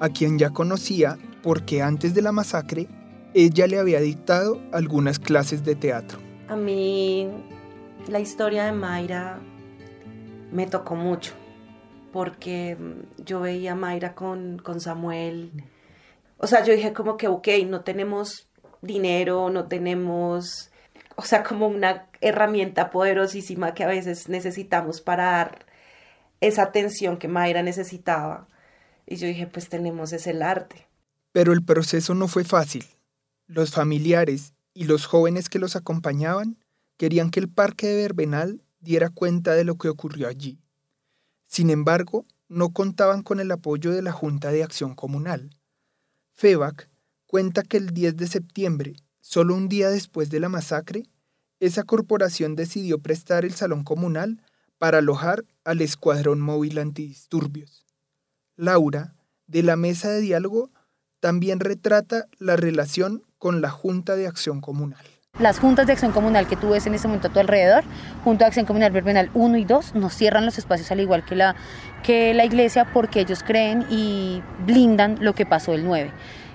a 0.00 0.08
quien 0.08 0.36
ya 0.36 0.50
conocía 0.50 1.16
porque 1.44 1.80
antes 1.80 2.12
de 2.12 2.22
la 2.22 2.32
masacre, 2.32 2.88
ella 3.34 3.68
le 3.68 3.78
había 3.78 4.00
dictado 4.00 4.60
algunas 4.72 5.20
clases 5.20 5.62
de 5.62 5.76
teatro. 5.76 6.18
A 6.48 6.56
mí 6.56 7.30
la 8.08 8.18
historia 8.18 8.64
de 8.64 8.72
Mayra 8.72 9.38
me 10.50 10.66
tocó 10.66 10.96
mucho, 10.96 11.34
porque 12.12 12.76
yo 13.24 13.38
veía 13.38 13.72
a 13.72 13.76
Mayra 13.76 14.16
con, 14.16 14.58
con 14.58 14.80
Samuel. 14.80 15.52
O 16.38 16.48
sea, 16.48 16.64
yo 16.64 16.74
dije 16.74 16.92
como 16.92 17.16
que, 17.16 17.28
ok, 17.28 17.46
no 17.68 17.82
tenemos 17.82 18.48
dinero, 18.80 19.50
no 19.50 19.68
tenemos, 19.68 20.72
o 21.14 21.22
sea, 21.22 21.44
como 21.44 21.68
una 21.68 22.08
herramienta 22.20 22.90
poderosísima 22.90 23.72
que 23.72 23.84
a 23.84 23.86
veces 23.86 24.28
necesitamos 24.28 25.00
para 25.00 25.30
dar 25.30 25.71
esa 26.42 26.62
atención 26.64 27.16
que 27.16 27.28
Mayra 27.28 27.62
necesitaba. 27.62 28.48
Y 29.06 29.16
yo 29.16 29.28
dije, 29.28 29.46
pues 29.46 29.68
tenemos 29.68 30.12
ese 30.12 30.42
arte. 30.42 30.88
Pero 31.30 31.52
el 31.52 31.64
proceso 31.64 32.14
no 32.14 32.28
fue 32.28 32.44
fácil. 32.44 32.84
Los 33.46 33.70
familiares 33.70 34.52
y 34.74 34.84
los 34.84 35.06
jóvenes 35.06 35.48
que 35.48 35.60
los 35.60 35.76
acompañaban 35.76 36.58
querían 36.96 37.30
que 37.30 37.40
el 37.40 37.48
parque 37.48 37.86
de 37.86 38.02
Verbenal 38.02 38.60
diera 38.80 39.08
cuenta 39.08 39.54
de 39.54 39.64
lo 39.64 39.76
que 39.76 39.88
ocurrió 39.88 40.26
allí. 40.26 40.58
Sin 41.46 41.70
embargo, 41.70 42.26
no 42.48 42.70
contaban 42.70 43.22
con 43.22 43.38
el 43.38 43.50
apoyo 43.52 43.92
de 43.92 44.02
la 44.02 44.12
Junta 44.12 44.50
de 44.50 44.64
Acción 44.64 44.94
Comunal. 44.94 45.56
FEBAC 46.32 46.88
cuenta 47.26 47.62
que 47.62 47.76
el 47.76 47.90
10 47.90 48.16
de 48.16 48.26
septiembre, 48.26 48.96
solo 49.20 49.54
un 49.54 49.68
día 49.68 49.90
después 49.90 50.28
de 50.28 50.40
la 50.40 50.48
masacre, 50.48 51.04
esa 51.60 51.84
corporación 51.84 52.56
decidió 52.56 52.98
prestar 52.98 53.44
el 53.44 53.54
salón 53.54 53.84
comunal 53.84 54.42
para 54.82 54.98
alojar 54.98 55.44
al 55.64 55.80
Escuadrón 55.80 56.40
Móvil 56.40 56.76
Antidisturbios. 56.76 57.86
Laura, 58.56 59.14
de 59.46 59.62
la 59.62 59.76
mesa 59.76 60.08
de 60.08 60.20
diálogo, 60.20 60.70
también 61.20 61.60
retrata 61.60 62.26
la 62.40 62.56
relación 62.56 63.22
con 63.38 63.60
la 63.62 63.70
Junta 63.70 64.16
de 64.16 64.26
Acción 64.26 64.60
Comunal. 64.60 65.04
Las 65.38 65.60
juntas 65.60 65.86
de 65.86 65.92
acción 65.92 66.10
comunal 66.10 66.48
que 66.48 66.56
tú 66.56 66.70
ves 66.70 66.84
en 66.88 66.94
este 66.94 67.06
momento 67.06 67.28
a 67.28 67.32
tu 67.32 67.38
alrededor, 67.38 67.84
Junta 68.24 68.44
de 68.44 68.48
Acción 68.48 68.66
Comunal 68.66 68.90
Verbenal 68.90 69.30
1 69.34 69.56
y 69.56 69.64
2, 69.64 69.94
nos 69.94 70.14
cierran 70.14 70.44
los 70.44 70.58
espacios 70.58 70.90
al 70.90 70.98
igual 70.98 71.24
que 71.24 71.36
la, 71.36 71.54
que 72.02 72.34
la 72.34 72.44
iglesia 72.44 72.92
porque 72.92 73.20
ellos 73.20 73.44
creen 73.44 73.86
y 73.88 74.42
blindan 74.66 75.18
lo 75.20 75.32
que 75.32 75.46
pasó 75.46 75.74
el 75.74 75.84
9. 75.84 76.10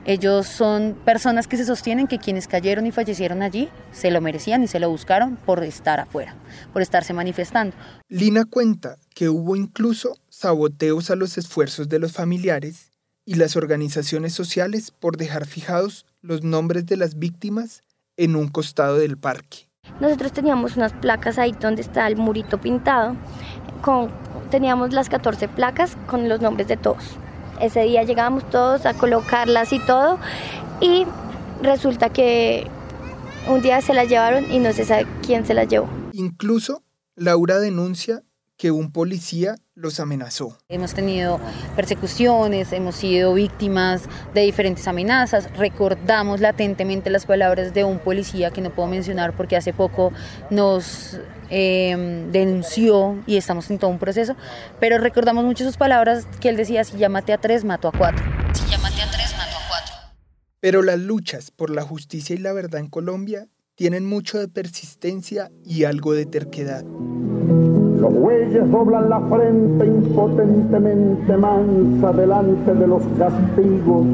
Ellos 0.07 0.47
son 0.47 0.97
personas 1.03 1.49
que 1.49 1.57
se 1.57 1.65
sostienen 1.65 2.07
que 2.07 2.17
quienes 2.17 2.47
cayeron 2.47 2.87
y 2.87 2.93
fallecieron 2.93 3.41
allí 3.41 3.67
se 3.91 4.09
lo 4.09 4.21
merecían 4.21 4.63
y 4.63 4.67
se 4.67 4.79
lo 4.79 4.89
buscaron 4.89 5.35
por 5.35 5.61
estar 5.65 5.99
afuera, 5.99 6.33
por 6.71 6.81
estarse 6.81 7.11
manifestando. 7.11 7.75
Lina 8.07 8.45
cuenta 8.45 8.95
que 9.13 9.27
hubo 9.27 9.57
incluso 9.57 10.17
saboteos 10.29 11.11
a 11.11 11.17
los 11.17 11.37
esfuerzos 11.37 11.89
de 11.89 11.99
los 11.99 12.13
familiares 12.13 12.93
y 13.25 13.33
las 13.33 13.57
organizaciones 13.57 14.31
sociales 14.31 14.91
por 14.91 15.17
dejar 15.17 15.45
fijados 15.45 16.05
los 16.21 16.41
nombres 16.41 16.85
de 16.85 16.95
las 16.95 17.19
víctimas 17.19 17.83
en 18.15 18.37
un 18.37 18.47
costado 18.47 18.97
del 18.97 19.17
parque. 19.17 19.67
Nosotros 19.99 20.31
teníamos 20.31 20.77
unas 20.77 20.93
placas 20.93 21.37
ahí 21.37 21.51
donde 21.59 21.81
está 21.81 22.07
el 22.07 22.15
murito 22.15 22.61
pintado. 22.61 23.17
Con, 23.81 24.09
teníamos 24.51 24.93
las 24.93 25.09
14 25.09 25.49
placas 25.49 25.97
con 26.07 26.29
los 26.29 26.39
nombres 26.39 26.69
de 26.69 26.77
todos. 26.77 27.17
Ese 27.61 27.81
día 27.81 28.03
llegábamos 28.03 28.49
todos 28.49 28.85
a 28.85 28.93
colocarlas 28.93 29.73
y 29.73 29.79
todo. 29.79 30.19
Y 30.81 31.05
resulta 31.61 32.09
que 32.09 32.67
un 33.49 33.61
día 33.61 33.81
se 33.81 33.93
las 33.93 34.09
llevaron 34.09 34.51
y 34.51 34.59
no 34.59 34.73
se 34.73 34.85
sabe 34.85 35.07
quién 35.25 35.45
se 35.45 35.53
las 35.53 35.67
llevó. 35.67 35.87
Incluso 36.11 36.83
Laura 37.15 37.59
denuncia 37.59 38.23
que 38.57 38.71
un 38.71 38.91
policía 38.91 39.55
los 39.77 39.99
amenazó. 39.99 40.57
Hemos 40.69 40.95
tenido 40.95 41.39
persecuciones, 41.75 42.73
hemos 42.73 42.95
sido 42.95 43.35
víctimas 43.35 44.03
de 44.33 44.41
diferentes 44.41 44.87
amenazas. 44.87 45.55
Recordamos 45.55 46.41
latentemente 46.41 47.11
las 47.11 47.27
palabras 47.27 47.75
de 47.75 47.83
un 47.83 47.99
policía 47.99 48.49
que 48.49 48.59
no 48.59 48.71
puedo 48.71 48.89
mencionar 48.89 49.37
porque 49.37 49.55
hace 49.55 49.73
poco 49.73 50.11
nos 50.49 51.19
eh, 51.51 52.25
denunció 52.31 53.21
y 53.27 53.37
estamos 53.37 53.69
en 53.69 53.77
todo 53.77 53.91
un 53.91 53.99
proceso, 53.99 54.35
pero 54.79 54.97
recordamos 54.97 55.45
mucho 55.45 55.63
sus 55.63 55.77
palabras 55.77 56.27
que 56.41 56.49
él 56.49 56.57
decía, 56.57 56.83
si 56.83 56.97
maté 57.07 57.33
a 57.33 57.37
tres, 57.37 57.63
mato 57.63 57.87
a 57.87 57.91
cuatro. 57.91 58.25
Si 58.53 58.63
maté 58.81 59.03
a 59.03 59.11
tres, 59.11 59.31
mato 59.37 59.57
a 59.57 59.69
cuatro. 59.69 59.95
Pero 60.59 60.81
las 60.81 60.97
luchas 60.97 61.51
por 61.51 61.69
la 61.69 61.83
justicia 61.83 62.35
y 62.35 62.39
la 62.39 62.51
verdad 62.51 62.79
en 62.79 62.87
Colombia 62.87 63.47
tienen 63.75 64.07
mucho 64.07 64.39
de 64.39 64.47
persistencia 64.47 65.51
y 65.63 65.83
algo 65.83 66.13
de 66.13 66.25
terquedad. 66.25 66.83
Los 67.99 68.13
bueyes 68.13 68.69
doblan 68.69 69.09
la 69.09 69.19
frente 69.21 69.87
impotentemente 69.87 71.35
mansa 71.35 72.13
delante 72.13 72.75
de 72.75 72.87
los 72.87 73.01
castigos. 73.17 74.05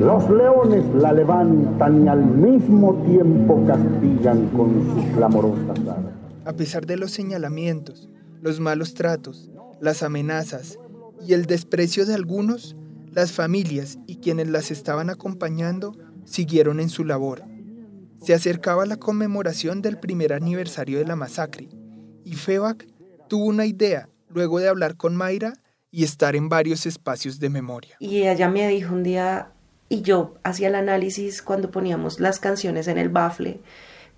Los 0.00 0.28
leones 0.28 0.84
la 0.96 1.12
levantan 1.12 2.04
y 2.04 2.08
al 2.08 2.24
mismo 2.24 2.94
tiempo 3.06 3.64
castigan 3.68 4.48
con 4.48 4.84
sus 4.84 5.04
clamorosas 5.14 5.78
alas. 5.78 6.12
A 6.44 6.54
pesar 6.54 6.86
de 6.86 6.96
los 6.96 7.12
señalamientos, 7.12 8.08
los 8.42 8.58
malos 8.58 8.94
tratos, 8.94 9.48
las 9.80 10.02
amenazas 10.02 10.76
y 11.24 11.34
el 11.34 11.46
desprecio 11.46 12.04
de 12.04 12.14
algunos, 12.14 12.76
las 13.12 13.30
familias 13.30 13.96
y 14.08 14.16
quienes 14.16 14.48
las 14.48 14.72
estaban 14.72 15.08
acompañando 15.08 15.92
siguieron 16.24 16.80
en 16.80 16.88
su 16.88 17.04
labor. 17.04 17.42
Se 18.20 18.34
acercaba 18.34 18.86
la 18.86 18.96
conmemoración 18.96 19.82
del 19.82 19.98
primer 19.98 20.32
aniversario 20.32 20.98
de 20.98 21.04
la 21.04 21.14
masacre 21.14 21.68
y 22.26 22.34
FEBAC 22.34 22.88
tuvo 23.28 23.44
una 23.44 23.66
idea 23.66 24.08
luego 24.28 24.58
de 24.58 24.68
hablar 24.68 24.96
con 24.96 25.14
Mayra 25.14 25.52
y 25.92 26.02
estar 26.02 26.34
en 26.34 26.48
varios 26.48 26.84
espacios 26.84 27.38
de 27.38 27.50
memoria. 27.50 27.96
Y 28.00 28.26
ella 28.26 28.48
me 28.48 28.66
dijo 28.66 28.92
un 28.92 29.04
día, 29.04 29.52
y 29.88 30.02
yo 30.02 30.34
hacía 30.42 30.66
el 30.66 30.74
análisis 30.74 31.40
cuando 31.40 31.70
poníamos 31.70 32.18
las 32.18 32.40
canciones 32.40 32.88
en 32.88 32.98
el 32.98 33.10
bafle, 33.10 33.60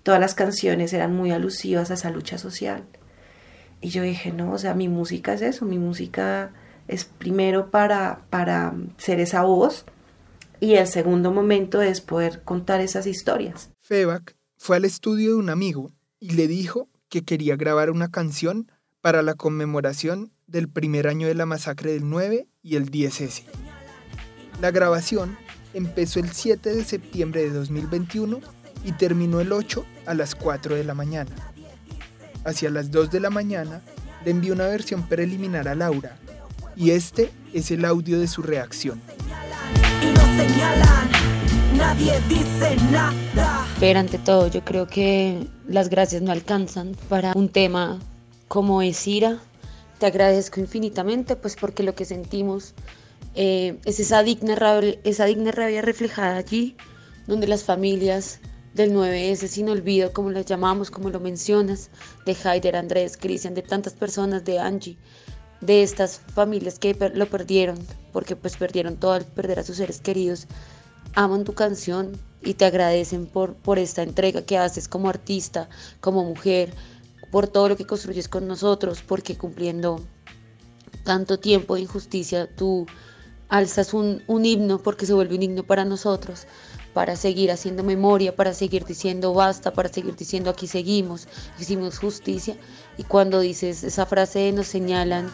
todas 0.01 0.19
las 0.19 0.33
canciones 0.33 0.91
eran 0.91 1.15
muy 1.15 1.29
alusivas 1.29 1.91
a 1.91 1.93
esa 1.93 2.09
lucha 2.09 2.39
social. 2.39 2.83
Y 3.79 3.89
yo 3.89 4.01
dije, 4.01 4.31
no, 4.31 4.53
o 4.53 4.57
sea, 4.57 4.73
mi 4.73 4.89
música 4.89 5.33
es 5.33 5.43
eso, 5.43 5.65
mi 5.65 5.77
música 5.77 6.51
es 6.87 7.05
primero 7.05 7.69
para, 7.69 8.25
para 8.31 8.73
ser 8.97 9.19
esa 9.19 9.43
voz 9.43 9.85
y 10.59 10.73
el 10.73 10.87
segundo 10.87 11.31
momento 11.31 11.83
es 11.83 12.01
poder 12.01 12.41
contar 12.41 12.81
esas 12.81 13.05
historias. 13.05 13.69
FEBAC 13.81 14.35
fue 14.57 14.77
al 14.77 14.85
estudio 14.85 15.29
de 15.29 15.35
un 15.35 15.51
amigo 15.51 15.91
y 16.19 16.31
le 16.31 16.47
dijo 16.47 16.89
que 17.09 17.23
quería 17.23 17.55
grabar 17.55 17.89
una 17.89 18.09
canción 18.09 18.71
para 19.01 19.21
la 19.21 19.33
conmemoración 19.33 20.31
del 20.47 20.69
primer 20.69 21.07
año 21.07 21.27
de 21.27 21.35
la 21.35 21.45
masacre 21.45 21.93
del 21.93 22.09
9 22.09 22.47
y 22.61 22.75
el 22.75 22.89
10S. 22.91 23.43
La 24.61 24.71
grabación 24.71 25.37
empezó 25.73 26.19
el 26.19 26.31
7 26.31 26.73
de 26.73 26.83
septiembre 26.83 27.41
de 27.41 27.51
2021 27.51 28.39
y 28.83 28.91
terminó 28.93 29.39
el 29.41 29.51
8 29.51 29.85
a 30.05 30.13
las 30.13 30.35
4 30.35 30.75
de 30.75 30.83
la 30.83 30.93
mañana. 30.93 31.31
Hacia 32.45 32.69
las 32.69 32.91
2 32.91 33.11
de 33.11 33.19
la 33.19 33.29
mañana 33.29 33.81
le 34.25 34.31
envió 34.31 34.53
una 34.53 34.67
versión 34.67 35.07
preliminar 35.07 35.67
a 35.67 35.75
Laura 35.75 36.17
y 36.75 36.91
este 36.91 37.31
es 37.53 37.71
el 37.71 37.85
audio 37.85 38.19
de 38.19 38.27
su 38.27 38.41
reacción. 38.41 39.01
Pero 43.79 43.99
ante 43.99 44.17
todo 44.17 44.47
yo 44.47 44.63
creo 44.63 44.87
que 44.87 45.47
las 45.69 45.89
gracias 45.89 46.21
no 46.21 46.31
alcanzan 46.31 46.95
para 47.07 47.33
un 47.35 47.47
tema 47.47 47.99
como 48.47 48.81
es 48.81 49.07
ira. 49.07 49.39
Te 49.99 50.07
agradezco 50.07 50.59
infinitamente 50.59 51.35
pues 51.35 51.55
porque 51.55 51.83
lo 51.83 51.93
que 51.93 52.05
sentimos 52.05 52.73
eh, 53.35 53.77
es 53.85 53.99
esa 53.99 54.23
digna, 54.23 54.55
rabia, 54.55 54.97
esa 55.03 55.25
digna 55.25 55.51
rabia 55.51 55.81
reflejada 55.81 56.37
allí, 56.37 56.75
donde 57.27 57.47
las 57.47 57.63
familias 57.63 58.39
del 58.73 58.93
9S 58.93 59.47
sin 59.47 59.69
olvido, 59.69 60.11
como 60.11 60.31
las 60.31 60.45
llamamos, 60.45 60.89
como 60.89 61.09
lo 61.09 61.19
mencionas, 61.19 61.89
de 62.25 62.35
Haider, 62.43 62.75
Andrés, 62.75 63.17
Cristian, 63.17 63.53
de 63.53 63.61
tantas 63.61 63.93
personas, 63.93 64.43
de 64.45 64.59
Angie, 64.59 64.97
de 65.61 65.83
estas 65.83 66.21
familias 66.33 66.79
que 66.79 66.95
lo 67.13 67.27
perdieron, 67.27 67.77
porque 68.11 68.35
pues 68.35 68.57
perdieron 68.57 68.97
todo 68.97 69.13
al 69.13 69.25
perder 69.25 69.59
a 69.59 69.63
sus 69.63 69.77
seres 69.77 69.99
queridos, 69.99 70.47
aman 71.15 71.43
tu 71.43 71.53
canción 71.53 72.17
y 72.41 72.53
te 72.53 72.65
agradecen 72.65 73.25
por, 73.25 73.55
por 73.55 73.79
esta 73.79 74.03
entrega 74.03 74.41
que 74.41 74.57
haces 74.57 74.87
como 74.87 75.09
artista, 75.09 75.69
como 75.99 76.23
mujer, 76.23 76.73
por 77.31 77.47
todo 77.47 77.69
lo 77.69 77.77
que 77.77 77.85
construyes 77.85 78.27
con 78.27 78.47
nosotros, 78.47 79.03
porque 79.05 79.37
cumpliendo 79.37 80.01
tanto 81.03 81.39
tiempo 81.39 81.75
de 81.75 81.81
injusticia, 81.81 82.47
tú 82.55 82.85
alzas 83.49 83.93
un, 83.93 84.23
un 84.27 84.45
himno 84.45 84.81
porque 84.81 85.05
se 85.05 85.13
vuelve 85.13 85.35
un 85.35 85.43
himno 85.43 85.63
para 85.63 85.85
nosotros, 85.85 86.47
para 86.93 87.15
seguir 87.15 87.51
haciendo 87.51 87.83
memoria, 87.83 88.35
para 88.35 88.53
seguir 88.53 88.85
diciendo 88.85 89.33
basta, 89.33 89.73
para 89.73 89.89
seguir 89.89 90.15
diciendo 90.15 90.49
aquí 90.49 90.67
seguimos, 90.67 91.27
hicimos 91.59 91.99
justicia. 91.99 92.57
Y 92.97 93.03
cuando 93.03 93.39
dices 93.39 93.83
esa 93.83 94.05
frase 94.05 94.51
nos 94.51 94.67
señalan. 94.67 95.29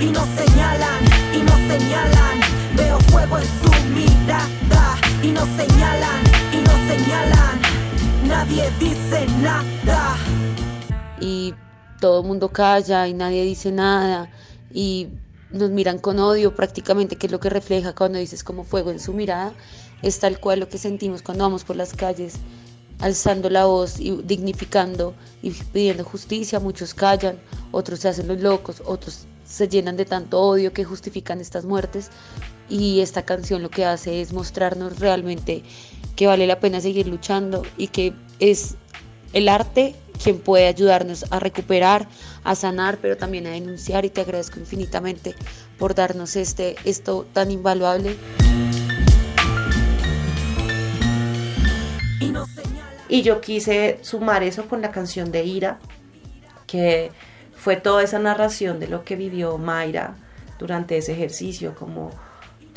Y 0.00 0.06
nos 0.06 0.26
señalan, 0.28 1.04
y 1.34 1.38
nos 1.42 1.56
señalan, 1.56 2.57
veo 2.78 2.98
fuego 3.10 3.38
en 3.38 3.44
su 3.44 3.70
mirada. 3.90 4.96
Y 5.22 5.32
nos 5.32 5.48
señalan, 5.48 6.22
y 6.52 6.60
nos 6.62 6.78
señalan, 6.88 7.60
nadie 8.26 8.70
dice 8.78 9.26
nada. 9.42 10.16
Y 11.20 11.54
todo 12.00 12.20
el 12.20 12.26
mundo 12.26 12.48
calla 12.50 13.08
y 13.08 13.14
nadie 13.14 13.44
dice 13.44 13.72
nada. 13.72 14.30
Y 14.72 15.08
nos 15.50 15.70
miran 15.70 15.98
con 15.98 16.18
odio 16.20 16.54
prácticamente, 16.54 17.16
que 17.16 17.26
es 17.26 17.32
lo 17.32 17.40
que 17.40 17.50
refleja 17.50 17.94
cuando 17.94 18.18
dices 18.18 18.44
como 18.44 18.64
fuego 18.64 18.90
en 18.90 19.00
su 19.00 19.12
mirada, 19.12 19.52
es 20.02 20.20
tal 20.20 20.38
cual 20.38 20.60
lo 20.60 20.68
que 20.68 20.78
sentimos 20.78 21.22
cuando 21.22 21.44
vamos 21.44 21.64
por 21.64 21.76
las 21.76 21.92
calles 21.92 22.34
alzando 23.00 23.48
la 23.48 23.64
voz 23.64 24.00
y 24.00 24.10
dignificando 24.24 25.14
y 25.42 25.50
pidiendo 25.50 26.04
justicia, 26.04 26.60
muchos 26.60 26.94
callan, 26.94 27.38
otros 27.70 28.00
se 28.00 28.08
hacen 28.08 28.28
los 28.28 28.40
locos, 28.40 28.82
otros 28.84 29.26
se 29.44 29.68
llenan 29.68 29.96
de 29.96 30.04
tanto 30.04 30.40
odio 30.40 30.72
que 30.72 30.84
justifican 30.84 31.40
estas 31.40 31.64
muertes 31.64 32.10
y 32.68 33.00
esta 33.00 33.22
canción 33.22 33.62
lo 33.62 33.70
que 33.70 33.84
hace 33.84 34.20
es 34.20 34.32
mostrarnos 34.32 34.98
realmente 34.98 35.62
que 36.16 36.26
vale 36.26 36.46
la 36.46 36.60
pena 36.60 36.80
seguir 36.80 37.06
luchando 37.06 37.62
y 37.76 37.88
que 37.88 38.12
es 38.40 38.76
el 39.32 39.48
arte 39.48 39.94
quien 40.22 40.38
puede 40.38 40.66
ayudarnos 40.66 41.26
a 41.30 41.38
recuperar, 41.38 42.08
a 42.44 42.54
sanar, 42.54 42.98
pero 43.00 43.16
también 43.16 43.46
a 43.46 43.50
denunciar 43.50 44.04
y 44.04 44.10
te 44.10 44.20
agradezco 44.20 44.58
infinitamente 44.58 45.34
por 45.78 45.94
darnos 45.94 46.34
este 46.36 46.76
esto 46.84 47.26
tan 47.32 47.50
invaluable. 47.50 48.16
Y 53.08 53.22
yo 53.22 53.40
quise 53.40 53.98
sumar 54.02 54.42
eso 54.42 54.68
con 54.68 54.82
la 54.82 54.90
canción 54.90 55.32
de 55.32 55.44
Ira, 55.44 55.78
que 56.66 57.10
fue 57.56 57.76
toda 57.76 58.02
esa 58.02 58.18
narración 58.18 58.80
de 58.80 58.88
lo 58.88 59.02
que 59.04 59.16
vivió 59.16 59.56
Mayra 59.56 60.16
durante 60.58 60.98
ese 60.98 61.12
ejercicio, 61.12 61.74
como 61.74 62.10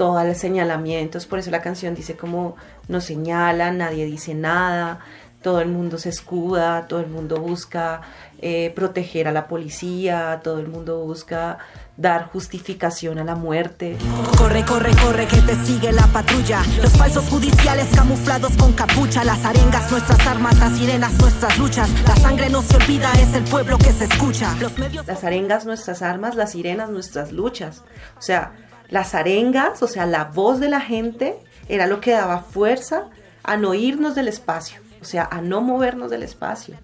todos 0.01 0.25
los 0.25 0.35
señalamientos, 0.35 1.27
por 1.27 1.37
eso 1.37 1.51
la 1.51 1.61
canción 1.61 1.93
dice 1.93 2.17
como 2.17 2.55
no 2.87 3.01
señala, 3.01 3.69
nadie 3.69 4.05
dice 4.05 4.33
nada, 4.33 4.97
todo 5.43 5.61
el 5.61 5.67
mundo 5.67 5.99
se 5.99 6.09
escuda, 6.09 6.87
todo 6.87 7.01
el 7.01 7.07
mundo 7.07 7.37
busca 7.37 8.01
eh, 8.39 8.73
proteger 8.75 9.27
a 9.27 9.31
la 9.31 9.47
policía, 9.47 10.41
todo 10.43 10.59
el 10.59 10.69
mundo 10.69 11.01
busca 11.01 11.59
dar 11.97 12.31
justificación 12.31 13.19
a 13.19 13.23
la 13.23 13.35
muerte. 13.35 13.95
Corre, 14.39 14.65
corre, 14.65 14.89
corre, 15.03 15.27
que 15.27 15.37
te 15.37 15.53
sigue 15.65 15.91
la 15.91 16.07
patrulla. 16.07 16.63
Los 16.81 16.93
falsos 16.93 17.29
judiciales 17.29 17.85
camuflados 17.95 18.57
con 18.57 18.73
capucha. 18.73 19.23
Las 19.23 19.45
arengas, 19.45 19.91
nuestras 19.91 20.25
armas, 20.25 20.57
las 20.57 20.79
sirenas, 20.79 21.13
nuestras 21.19 21.59
luchas. 21.59 21.91
La 22.07 22.15
sangre 22.15 22.49
no 22.49 22.63
se 22.63 22.75
olvida, 22.75 23.11
es 23.21 23.35
el 23.35 23.43
pueblo 23.43 23.77
que 23.77 23.91
se 23.91 24.05
escucha. 24.05 24.55
Los 24.59 24.79
medios... 24.79 25.05
Las 25.05 25.23
arengas, 25.23 25.65
nuestras 25.65 26.01
armas, 26.01 26.33
las 26.33 26.53
sirenas, 26.53 26.89
nuestras 26.89 27.31
luchas. 27.31 27.83
O 28.17 28.21
sea, 28.23 28.53
las 28.91 29.15
arengas, 29.15 29.81
o 29.81 29.87
sea, 29.87 30.05
la 30.05 30.25
voz 30.25 30.59
de 30.59 30.69
la 30.69 30.81
gente, 30.81 31.39
era 31.67 31.87
lo 31.87 32.01
que 32.01 32.11
daba 32.11 32.39
fuerza 32.39 33.05
a 33.43 33.57
no 33.57 33.73
irnos 33.73 34.13
del 34.13 34.27
espacio. 34.27 34.79
O 35.01 35.05
sea, 35.05 35.27
a 35.31 35.41
no 35.41 35.61
movernos 35.61 36.11
del 36.11 36.21
espacio. 36.21 36.75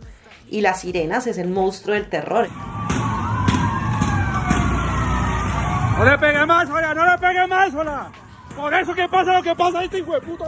Y 0.50 0.62
las 0.62 0.82
sirenas 0.82 1.28
es 1.28 1.38
el 1.38 1.50
monstruo 1.50 1.94
del 1.94 2.10
terror. 2.10 2.48
No 5.98 6.06
le 6.06 6.18
pegue 6.18 6.46
más, 6.46 6.70
hola, 6.70 6.94
no 6.94 7.12
le 7.12 7.18
pegue 7.18 7.48
más, 7.48 7.74
hola. 7.76 8.12
Por 8.56 8.74
eso 8.74 8.94
que 8.96 9.08
pasa 9.10 9.34
lo 9.34 9.44
que 9.44 9.56
pasa 9.56 9.84
este 9.84 10.00
hijo 10.00 10.14
de 10.14 10.22
puta. 10.22 10.46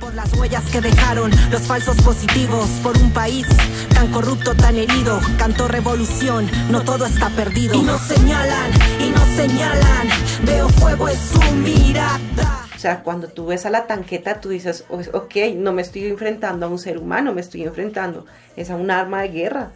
Por 0.00 0.14
las 0.14 0.32
huellas 0.32 0.64
que 0.70 0.80
dejaron 0.80 1.30
los 1.50 1.62
falsos 1.62 1.94
positivos, 2.00 2.66
por 2.82 2.96
un 2.96 3.12
país 3.12 3.46
tan 3.92 4.10
corrupto, 4.10 4.54
tan 4.54 4.76
herido, 4.76 5.20
cantó 5.38 5.68
revolución, 5.68 6.48
no 6.70 6.82
todo 6.82 7.04
está 7.04 7.28
perdido. 7.28 7.74
Y 7.74 7.82
nos 7.82 8.00
señalan, 8.00 8.70
y 8.98 9.10
nos 9.10 9.28
señalan, 9.28 10.08
veo 10.44 10.68
fuego 10.70 11.08
en 11.08 11.16
su 11.18 11.40
mirada. 11.56 12.66
O 12.74 12.78
sea, 12.78 13.02
cuando 13.02 13.28
tú 13.28 13.46
ves 13.46 13.66
a 13.66 13.70
la 13.70 13.86
tanqueta, 13.86 14.40
tú 14.40 14.48
dices, 14.48 14.86
ok, 14.88 15.36
no 15.56 15.74
me 15.74 15.82
estoy 15.82 16.06
enfrentando 16.06 16.64
a 16.64 16.70
un 16.70 16.78
ser 16.78 16.96
humano, 16.96 17.34
me 17.34 17.42
estoy 17.42 17.64
enfrentando 17.64 18.24
es 18.56 18.70
a 18.70 18.76
un 18.76 18.90
arma 18.90 19.20
de 19.20 19.28
guerra. 19.28 19.72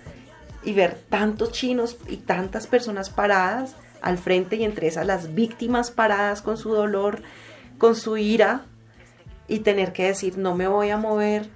Y 0.62 0.72
ver 0.72 0.98
tantos 1.10 1.52
chinos 1.52 1.98
y 2.08 2.16
tantas 2.16 2.66
personas 2.66 3.10
paradas 3.10 3.76
al 4.00 4.16
frente 4.16 4.56
y 4.56 4.64
entre 4.64 4.87
esas 4.87 5.06
las 5.06 5.34
víctimas 5.34 5.90
paradas 5.90 6.40
con 6.40 6.56
su 6.56 6.72
dolor, 6.72 7.20
con 7.76 7.94
su 7.94 8.16
ira 8.16 8.64
y 9.48 9.61
tener 9.61 9.92
que 9.92 10.07
decir 10.07 10.38
no 10.38 10.54
me 10.54 10.68
voy 10.68 10.90
a 10.90 10.96
mover, 10.96 11.48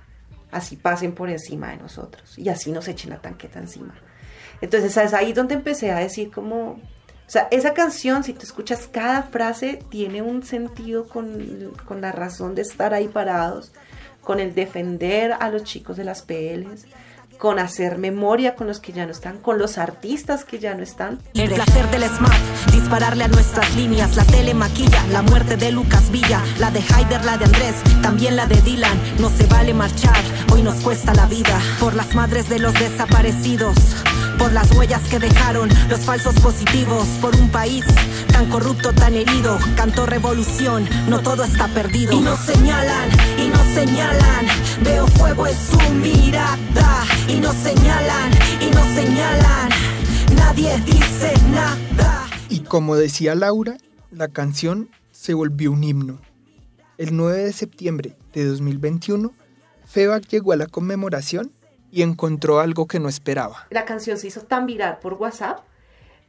así 0.51 0.77
pasen 0.77 1.13
por 1.13 1.31
encima 1.31 1.71
de 1.71 1.79
nosotros 1.79 2.39
y 2.39 2.49
así 2.49 2.71
nos 2.73 2.89
echen 2.89 3.11
la 3.11 3.21
tanqueta 3.21 3.59
encima. 3.59 3.95
Entonces 4.61 4.97
es 4.97 5.15
ahí 5.15 5.33
donde 5.33 5.55
empecé 5.55 5.93
a 5.93 5.99
decir 5.99 6.31
como, 6.31 6.71
o 6.71 7.31
sea, 7.31 7.49
esa 7.51 7.75
canción, 7.75 8.25
si 8.25 8.33
tú 8.33 8.43
escuchas 8.43 8.89
cada 8.91 9.23
frase, 9.23 9.79
tiene 9.91 10.23
un 10.23 10.43
sentido 10.43 11.07
con, 11.07 11.73
con 11.85 12.01
la 12.01 12.13
razón 12.13 12.55
de 12.55 12.63
estar 12.63 12.95
ahí 12.95 13.09
parados, 13.09 13.73
con 14.21 14.41
el 14.41 14.55
defender 14.55 15.33
a 15.39 15.49
los 15.49 15.65
chicos 15.65 15.97
de 15.97 16.05
las 16.05 16.23
PLs, 16.23 16.87
con 17.39 17.59
hacer 17.59 17.99
memoria 17.99 18.55
con 18.57 18.67
los 18.67 18.81
que 18.81 18.93
ya 18.93 19.07
no 19.07 19.13
están, 19.13 19.39
con 19.39 19.59
los 19.59 19.79
artistas 19.79 20.45
que 20.45 20.59
ya 20.59 20.75
no 20.75 20.83
están. 20.83 21.21
El 21.35 21.51
placer 21.51 21.89
del 21.91 22.05
smart, 22.05 22.37
dispararle 22.73 23.25
a 23.25 23.29
nuestras 23.29 23.75
líneas, 23.77 24.17
la 24.17 24.25
tele 24.25 24.55
maquilla, 24.55 25.03
la 25.13 25.23
muerte 25.23 25.57
de 25.57 25.73
Lucas 25.73 26.11
Villa, 26.11 26.43
la 26.59 26.71
de 26.71 26.81
Haider, 26.81 27.25
la 27.25 27.39
de 27.39 27.45
Andrés, 27.45 27.77
también 28.03 28.37
la 28.37 28.47
de 28.47 28.61
Dylan. 28.61 28.99
No 29.19 29.31
se 29.31 29.47
vale 29.47 29.73
marchar, 29.73 30.23
hoy 30.53 30.63
nos 30.63 30.77
cuesta 30.77 31.15
la 31.15 31.27
vida, 31.27 31.59
por 31.81 31.95
las 31.95 32.15
madres 32.15 32.49
de 32.49 32.59
los 32.59 32.75
desaparecidos 32.75 33.77
por 34.39 34.53
las 34.53 34.71
huellas 34.71 35.03
que 35.11 35.19
dejaron 35.19 35.69
los 35.91 36.01
falsos 36.01 36.35
positivos, 36.37 37.07
por 37.21 37.35
un 37.35 37.49
país 37.51 37.85
tan 38.33 38.49
corrupto, 38.49 38.93
tan 38.93 39.15
herido. 39.15 39.59
Cantó 39.77 40.07
revolución, 40.07 40.89
no 41.09 41.21
todo 41.21 41.45
está 41.45 41.67
perdido. 41.69 42.13
Y 42.13 42.21
nos 42.21 42.39
señalan, 42.39 43.11
y 43.37 43.49
nos 43.49 43.67
señalan, 43.75 44.47
veo 44.83 45.07
fuego 45.09 45.47
en 45.47 45.57
su 45.57 45.91
mirada. 45.95 47.05
Y 47.29 47.41
nos 47.41 47.55
señalan, 47.57 48.33
y 48.61 48.71
nos 48.71 48.87
señalan, 48.87 49.69
nadie 50.35 50.81
dice 50.87 51.35
nada. 51.51 52.27
Y 52.49 52.61
como 52.61 52.97
decía 52.97 53.35
Laura, 53.35 53.77
la 54.11 54.29
canción 54.29 54.89
se 55.11 55.35
volvió 55.35 55.73
un 55.73 55.85
himno. 55.85 56.21
El 56.97 57.17
9 57.17 57.45
de 57.45 57.53
septiembre 57.53 58.17
de 58.33 58.47
2021, 58.47 59.33
FEBAC 59.85 60.27
llegó 60.29 60.53
a 60.53 60.57
la 60.57 60.67
conmemoración 60.67 61.53
y 61.91 62.03
encontró 62.03 62.61
algo 62.61 62.87
que 62.87 62.99
no 62.99 63.11
esperaba. 63.11 63.67
La 63.71 63.85
canción 63.85 64.17
se 64.17 64.29
hizo 64.29 64.41
tan 64.41 64.65
viral 64.65 64.99
por 64.99 65.15
WhatsApp 65.15 65.61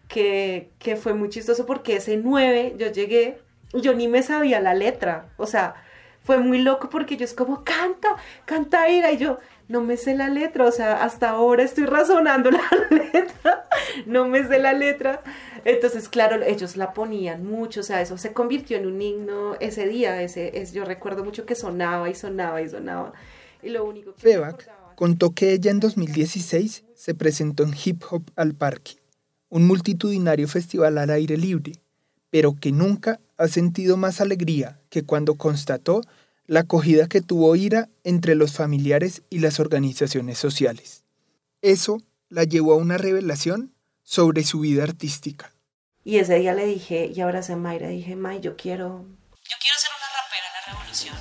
que, 0.10 0.70
que 0.80 0.98
fue 0.98 1.14
muy 1.14 1.30
chistoso 1.30 1.66
porque 1.66 1.96
ese 1.96 2.18
9 2.18 2.76
yo 2.78 2.92
llegué, 2.92 3.42
yo 3.74 3.94
ni 3.94 4.10
me 4.10 4.22
sabía 4.22 4.60
la 4.60 4.74
letra, 4.74 5.30
o 5.38 5.46
sea, 5.46 5.76
fue 6.24 6.38
muy 6.38 6.60
loco 6.60 6.90
porque 6.90 7.18
yo 7.18 7.26
es 7.26 7.34
como, 7.34 7.64
canta, 7.64 8.16
canta 8.46 8.90
Ira, 8.90 9.12
y 9.12 9.18
yo 9.18 9.40
no 9.70 9.82
me 9.82 9.98
sé 9.98 10.16
la 10.16 10.30
letra, 10.30 10.66
o 10.66 10.72
sea, 10.72 11.04
hasta 11.04 11.30
ahora 11.30 11.64
estoy 11.64 11.86
razonando 11.86 12.50
la 12.52 12.62
letra, 12.90 13.68
no 14.06 14.28
me 14.28 14.46
sé 14.48 14.60
la 14.60 14.74
letra. 14.74 15.22
Entonces, 15.64 16.10
claro, 16.10 16.42
ellos 16.44 16.76
la 16.76 16.94
ponían 16.94 17.46
mucho, 17.46 17.82
o 17.82 17.84
sea, 17.84 18.02
eso 18.02 18.18
se 18.18 18.34
convirtió 18.34 18.78
en 18.78 18.88
un 18.88 19.02
himno 19.02 19.56
ese 19.60 19.88
día, 19.88 20.22
ese, 20.22 20.60
es, 20.60 20.74
yo 20.74 20.86
recuerdo 20.86 21.24
mucho 21.24 21.46
que 21.46 21.56
sonaba 21.56 22.10
y 22.10 22.16
sonaba 22.16 22.62
y 22.62 22.70
sonaba. 22.70 23.14
Y 23.62 23.70
lo 23.70 23.86
único 23.86 24.16
que 24.16 24.42
contó 24.96 25.32
que 25.32 25.54
ella 25.54 25.72
en 25.72 25.80
2016 25.80 26.86
se 26.96 27.14
presentó 27.14 27.64
en 27.64 27.74
Hip 27.84 28.04
Hop 28.10 28.24
al 28.36 28.56
Parque, 28.56 28.94
un 29.50 29.68
multitudinario 29.68 30.48
festival 30.48 30.98
al 30.98 31.12
aire 31.12 31.38
libre, 31.38 31.74
pero 32.32 32.56
que 32.60 32.72
nunca 32.72 33.20
ha 33.40 33.48
sentido 33.48 33.98
más 33.98 34.22
alegría 34.22 34.80
que 34.90 35.04
cuando 35.04 35.36
constató 35.36 36.02
la 36.46 36.62
acogida 36.62 37.08
que 37.08 37.22
tuvo 37.22 37.56
Ira 37.56 37.90
entre 38.04 38.36
los 38.36 38.54
familiares 38.54 39.24
y 39.30 39.40
las 39.40 39.60
organizaciones 39.60 40.38
sociales. 40.38 41.04
Eso 41.62 42.02
la 42.28 42.44
llevó 42.44 42.74
a 42.74 42.78
una 42.78 42.98
revelación 42.98 43.74
sobre 44.04 44.44
su 44.44 44.60
vida 44.60 44.84
artística. 44.84 45.52
Y 46.04 46.18
ese 46.18 46.36
día 46.36 46.54
le 46.54 46.66
dije, 46.66 47.12
y 47.14 47.22
ahora 47.22 47.42
se 47.42 47.56
Mayra, 47.56 47.88
dije, 47.88 48.16
May, 48.16 48.42
yo 48.42 48.56
quiero... 48.56 49.06
Yo 49.50 49.56
quiero 49.60 49.78
ser 49.78 49.92
una 49.98 50.10
rapera 50.22 50.46
en 50.46 50.54
la 50.54 50.74
revolución. 50.74 51.16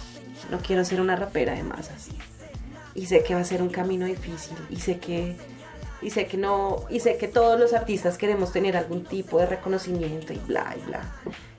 No 0.50 0.58
quiero 0.60 0.84
ser 0.84 1.00
una 1.00 1.16
rapera 1.16 1.54
de 1.54 1.62
masas 1.62 2.08
y 2.98 3.06
sé 3.06 3.22
que 3.22 3.34
va 3.34 3.40
a 3.40 3.44
ser 3.44 3.62
un 3.62 3.68
camino 3.68 4.06
difícil 4.06 4.56
y 4.70 4.76
sé 4.76 4.98
que 4.98 5.36
y 6.00 6.10
sé 6.10 6.26
que 6.26 6.36
no 6.36 6.84
y 6.90 7.00
sé 7.00 7.16
que 7.16 7.28
todos 7.28 7.58
los 7.58 7.72
artistas 7.72 8.18
queremos 8.18 8.52
tener 8.52 8.76
algún 8.76 9.04
tipo 9.04 9.38
de 9.38 9.46
reconocimiento 9.46 10.32
y 10.32 10.38
bla 10.38 10.74
y 10.76 10.84
bla 10.86 11.14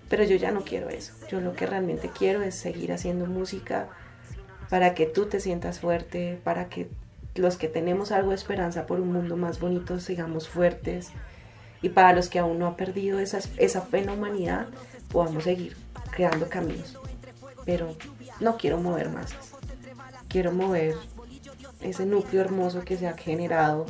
pero 0.10 0.24
yo 0.24 0.36
ya 0.36 0.52
no 0.52 0.62
quiero 0.62 0.89
eso. 0.89 1.13
Yo 1.30 1.39
lo 1.39 1.54
que 1.54 1.65
realmente 1.65 2.10
quiero 2.10 2.41
es 2.41 2.56
seguir 2.56 2.91
haciendo 2.91 3.28
música 3.28 3.88
para 4.69 4.93
que 4.93 5.06
tú 5.06 5.28
te 5.28 5.39
sientas 5.39 5.80
fuerte 5.80 6.39
para 6.43 6.69
que 6.69 6.89
los 7.36 7.58
que 7.58 7.67
tenemos 7.67 8.12
algo 8.12 8.30
de 8.30 8.36
esperanza 8.36 8.86
por 8.86 9.00
un 9.00 9.13
mundo 9.13 9.38
más 9.38 9.60
bonito 9.60 10.00
sigamos 10.00 10.50
fuertes. 10.50 11.10
Y 11.82 11.89
para 11.89 12.13
los 12.13 12.28
que 12.28 12.39
aún 12.39 12.60
no 12.60 12.67
han 12.67 12.76
perdido 12.76 13.19
esa, 13.19 13.39
esa 13.58 13.82
fe 13.82 14.00
en 14.00 14.08
la 14.08 14.13
humanidad 14.13 14.67
podamos 15.12 15.45
seguir 15.45 15.78
creando 16.12 16.50
caminos. 16.50 16.98
Pero 17.65 17.95
no 18.39 18.58
quiero 18.58 18.80
mover 18.80 19.10
masas. 19.10 19.54
Quiero 20.28 20.52
mover 20.52 20.95
ese 21.82 22.06
núcleo 22.06 22.41
hermoso 22.41 22.82
que 22.82 22.98
se 22.98 23.08
ha 23.08 23.13
generado 23.13 23.86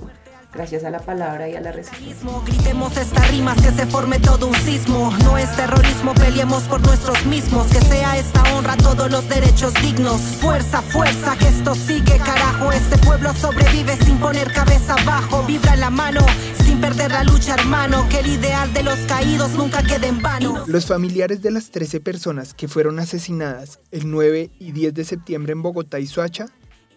gracias 0.53 0.83
a 0.83 0.89
la 0.89 0.99
palabra 0.99 1.49
y 1.49 1.55
a 1.55 1.62
la 1.62 1.71
resistencia. 1.71 2.29
Gritemos 2.45 2.95
estas 2.97 3.31
rimas, 3.31 3.62
que 3.62 3.71
se 3.71 3.85
forme 3.85 4.19
todo 4.19 4.47
un 4.47 4.55
sismo. 4.55 5.12
No 5.23 5.38
es 5.38 5.53
terrorismo, 5.55 6.13
peleemos 6.13 6.63
por 6.63 6.81
nuestros 6.81 7.25
mismos. 7.25 7.67
Que 7.67 7.81
sea 7.81 8.17
esta 8.17 8.41
honra 8.53 8.77
todos 8.77 9.12
los 9.12 9.27
derechos 9.29 9.73
dignos. 9.81 10.19
Fuerza, 10.39 10.81
fuerza, 10.81 11.35
que 11.38 11.47
esto 11.47 11.75
sigue, 11.75 12.17
carajo. 12.17 12.71
Este 12.71 12.97
pueblo 12.99 13.33
sobrevive 13.33 13.95
sin 13.97 14.17
poner 14.17 14.51
cabeza 14.51 14.95
abajo. 14.95 15.43
Vibra 15.43 15.75
la 15.75 15.89
mano, 15.89 16.21
sin 16.57 16.69
sin 16.69 16.81
perder 16.81 17.12
la 17.12 17.23
lucha, 17.23 17.55
hermano. 17.55 18.07
Que 18.09 18.19
el 18.19 18.27
ideal 18.27 18.71
de 18.73 18.83
los 18.83 18.99
caídos 18.99 19.51
nunca 19.51 19.81
quede 19.83 20.07
en 20.07 20.21
vano. 20.21 20.63
Los 20.67 20.85
familiares 20.85 21.41
de 21.41 21.51
las 21.51 21.71
13 21.71 21.99
personas 21.99 22.53
que 22.53 22.67
fueron 22.67 22.99
asesinadas 22.99 23.79
el 23.91 24.09
9 24.09 24.51
y 24.59 24.71
10 24.71 24.93
de 24.93 25.03
septiembre 25.03 25.53
en 25.53 25.62
Bogotá 25.62 25.99
y 25.99 26.05
Soacha 26.05 26.45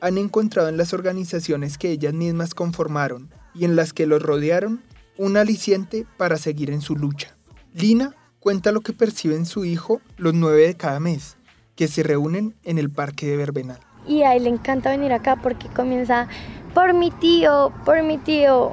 han 0.01 0.19
encontrado 0.19 0.69
en 0.69 0.77
las 0.77 0.93
organizaciones 0.93 1.79
que 1.79 1.91
ellas 1.91 2.13
mismas 2.13 2.55
conformaron 2.55 3.31
y 3.55 3.65
en 3.65 3.77
las 3.77 3.93
que 3.93 4.07
los 4.07 4.23
rodearon 4.23 4.83
un 5.19 5.37
aliciente 5.37 6.07
para 6.17 6.37
seguir 6.37 6.71
en 6.71 6.81
su 6.81 6.97
lucha. 6.97 7.37
Lina 7.75 8.15
cuenta 8.41 8.73
lo 8.73 8.81
que 8.81 8.93
perciben 8.93 9.47
su 9.47 9.65
hijo 9.65 10.01
los 10.17 10.35
nueve 10.35 10.67
de 10.67 10.75
cada 10.75 11.01
mes, 11.01 11.37
que 11.77 11.89
se 11.89 12.03
reúnen 12.03 12.55
en 12.65 12.79
el 12.79 12.91
parque 12.91 13.27
de 13.27 13.37
Verbenal. 13.37 13.79
Y 14.07 14.23
a 14.23 14.35
él 14.35 14.45
le 14.45 14.51
encanta 14.51 14.91
venir 14.91 15.13
acá 15.13 15.37
porque 15.37 15.69
comienza 15.69 16.27
por 16.75 16.93
mi 16.93 17.11
tío, 17.11 17.73
por 17.85 18.03
mi 18.03 18.19
tío. 18.19 18.73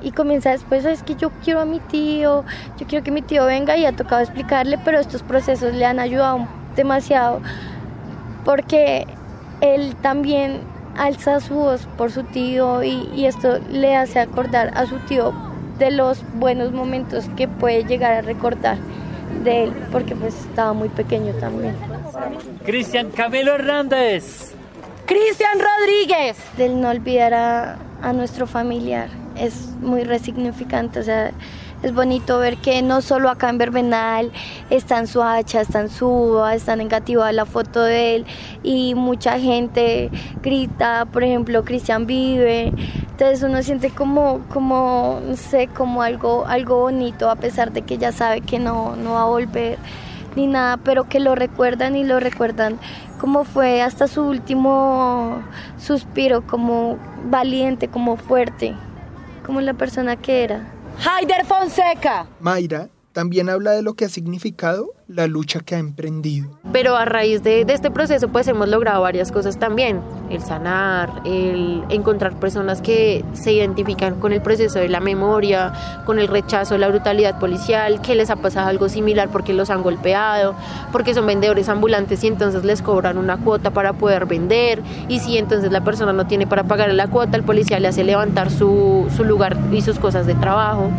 Y 0.00 0.10
comienza 0.10 0.50
después, 0.50 0.84
es 0.84 1.02
que 1.02 1.14
yo 1.14 1.30
quiero 1.44 1.60
a 1.60 1.64
mi 1.64 1.78
tío, 1.78 2.44
yo 2.78 2.86
quiero 2.86 3.04
que 3.04 3.12
mi 3.12 3.22
tío 3.22 3.44
venga 3.44 3.76
y 3.76 3.84
ha 3.84 3.94
tocado 3.94 4.22
explicarle, 4.22 4.78
pero 4.84 4.98
estos 4.98 5.22
procesos 5.22 5.74
le 5.74 5.84
han 5.84 6.00
ayudado 6.00 6.48
demasiado 6.74 7.40
porque 8.44 9.06
él 9.60 9.94
también 10.02 10.60
alza 10.96 11.40
su 11.40 11.54
voz 11.54 11.86
por 11.96 12.10
su 12.10 12.24
tío 12.24 12.82
y, 12.82 13.08
y 13.14 13.26
esto 13.26 13.58
le 13.70 13.96
hace 13.96 14.20
acordar 14.20 14.72
a 14.74 14.86
su 14.86 14.98
tío 15.00 15.32
de 15.78 15.90
los 15.90 16.22
buenos 16.34 16.72
momentos 16.72 17.26
que 17.36 17.48
puede 17.48 17.84
llegar 17.84 18.12
a 18.12 18.20
recordar 18.22 18.78
de 19.44 19.64
él, 19.64 19.72
porque 19.90 20.14
pues 20.14 20.34
estaba 20.34 20.72
muy 20.72 20.88
pequeño 20.88 21.32
también. 21.34 21.74
Cristian 22.64 23.10
Camilo 23.10 23.54
Hernández. 23.54 24.54
Cristian 25.06 25.58
Rodríguez. 25.58 26.36
Del 26.56 26.80
no 26.80 26.90
olvidar 26.90 27.34
a, 27.34 27.78
a 28.02 28.12
nuestro 28.12 28.46
familiar 28.46 29.08
es 29.36 29.68
muy 29.80 30.04
resignificante, 30.04 31.00
o 31.00 31.02
sea, 31.02 31.32
es 31.82 31.92
bonito 31.94 32.38
ver 32.38 32.58
que 32.58 32.80
no 32.82 33.02
solo 33.02 33.28
acá 33.28 33.48
en 33.48 33.58
Verbenal 33.58 34.30
está 34.70 34.98
en 34.98 35.06
Suacha, 35.06 35.60
está 35.60 35.80
en 35.80 35.88
Suba, 35.88 36.54
está 36.54 36.74
en 36.74 36.88
la 37.32 37.44
foto 37.44 37.82
de 37.82 38.16
él 38.16 38.26
y 38.62 38.94
mucha 38.94 39.38
gente 39.40 40.10
grita, 40.42 41.06
por 41.12 41.24
ejemplo, 41.24 41.64
Cristian 41.64 42.06
vive. 42.06 42.72
Entonces 43.10 43.42
uno 43.42 43.62
siente 43.62 43.90
como, 43.90 44.40
como, 44.52 45.20
no 45.26 45.36
sé, 45.36 45.68
como 45.68 46.02
algo, 46.02 46.46
algo 46.46 46.80
bonito 46.80 47.28
a 47.28 47.36
pesar 47.36 47.72
de 47.72 47.82
que 47.82 47.98
ya 47.98 48.12
sabe 48.12 48.40
que 48.40 48.58
no, 48.58 48.96
no 48.96 49.14
va 49.14 49.22
a 49.22 49.26
volver 49.26 49.78
ni 50.36 50.46
nada, 50.46 50.78
pero 50.78 51.08
que 51.08 51.20
lo 51.20 51.34
recuerdan 51.34 51.94
y 51.96 52.04
lo 52.04 52.18
recuerdan 52.18 52.78
como 53.20 53.44
fue 53.44 53.82
hasta 53.82 54.08
su 54.08 54.22
último 54.22 55.42
suspiro, 55.78 56.44
como 56.44 56.98
valiente, 57.30 57.86
como 57.86 58.16
fuerte, 58.16 58.74
como 59.46 59.60
la 59.60 59.74
persona 59.74 60.16
que 60.16 60.42
era. 60.42 60.71
Haider 60.98 61.44
Fonseca. 61.44 62.26
Mayra 62.40 62.88
también 63.12 63.48
habla 63.48 63.72
de 63.72 63.82
lo 63.82 63.94
que 63.94 64.06
ha 64.06 64.08
significado 64.08 64.92
la 65.06 65.26
lucha 65.26 65.60
que 65.60 65.74
ha 65.74 65.78
emprendido. 65.78 66.58
Pero 66.72 66.96
a 66.96 67.04
raíz 67.04 67.42
de, 67.42 67.62
este 67.68 67.90
proceso 67.90 68.28
pues 68.28 68.48
hemos 68.48 68.68
logrado 68.68 69.02
varias 69.02 69.30
cosas 69.30 69.58
también, 69.58 70.00
el 70.30 70.42
sanar, 70.42 71.22
el 71.24 71.82
encontrar 71.90 72.38
personas 72.40 72.80
que 72.80 73.24
se 73.34 73.52
identifican 73.52 74.18
con 74.20 74.32
el 74.32 74.40
proceso 74.40 74.78
de 74.78 74.88
la 74.88 75.00
memoria, 75.00 75.72
con 76.06 76.18
el 76.18 76.28
rechazo, 76.28 76.78
la 76.78 76.88
brutalidad 76.88 77.38
policial, 77.38 78.00
que 78.00 78.14
les 78.14 78.30
ha 78.30 78.36
pasado 78.36 78.68
algo 78.68 78.88
similar 78.88 79.28
porque 79.28 79.52
los 79.52 79.70
han 79.70 79.82
golpeado, 79.82 80.54
porque 80.92 81.14
son 81.14 81.26
vendedores 81.26 81.68
ambulantes 81.68 82.24
y 82.24 82.28
entonces 82.28 82.64
les 82.64 82.80
cobran 82.80 83.18
una 83.18 83.36
cuota 83.36 83.70
para 83.70 83.92
poder 83.92 84.26
vender 84.26 84.82
y 85.08 85.20
si 85.20 85.36
entonces 85.36 85.70
la 85.72 85.84
persona 85.84 86.12
no 86.12 86.26
tiene 86.26 86.46
para 86.46 86.64
pagar 86.64 86.92
la 86.92 87.08
cuota, 87.08 87.36
el 87.36 87.42
policía 87.42 87.78
le 87.80 87.88
hace 87.88 88.04
levantar 88.04 88.50
su 88.50 89.08
lugar 89.24 89.56
y 89.72 89.82
sus 89.82 89.98
cosas 89.98 90.26
de 90.26 90.34
trabajo. 90.34 90.90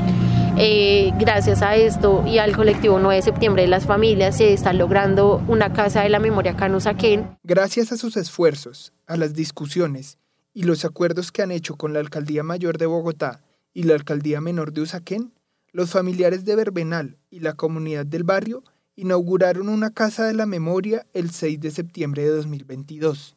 Eh, 0.55 1.11
gracias 1.17 1.63
a 1.63 1.75
esto 1.75 2.23
y 2.27 2.37
al 2.37 2.55
colectivo 2.55 2.99
9 2.99 3.15
de 3.15 3.21
septiembre 3.23 3.63
de 3.63 3.67
las 3.67 3.87
familias 3.87 4.37
se 4.37 4.53
está 4.53 4.71
logrando 4.71 5.43
una 5.47 5.73
casa 5.73 6.03
de 6.03 6.09
la 6.09 6.19
memoria 6.19 6.55
Canusaquén. 6.55 7.37
Gracias 7.43 7.91
a 7.91 7.97
sus 7.97 8.17
esfuerzos, 8.17 8.93
a 9.07 9.17
las 9.17 9.33
discusiones 9.33 10.19
y 10.53 10.63
los 10.63 10.85
acuerdos 10.85 11.31
que 11.31 11.41
han 11.41 11.49
hecho 11.49 11.75
con 11.75 11.91
la 11.93 11.99
Alcaldía 11.99 12.43
Mayor 12.43 12.77
de 12.77 12.85
Bogotá 12.85 13.41
y 13.73 13.83
la 13.83 13.95
Alcaldía 13.95 14.41
Menor 14.41 14.73
de 14.73 14.81
Usaquén, 14.81 15.33
los 15.71 15.89
familiares 15.89 16.45
de 16.45 16.55
Verbenal 16.55 17.17
y 17.31 17.39
la 17.39 17.53
comunidad 17.53 18.05
del 18.05 18.23
barrio 18.23 18.63
inauguraron 18.95 19.69
una 19.69 19.89
casa 19.89 20.27
de 20.27 20.35
la 20.35 20.45
memoria 20.45 21.07
el 21.13 21.31
6 21.31 21.59
de 21.61 21.71
septiembre 21.71 22.21
de 22.21 22.29
2022. 22.29 23.35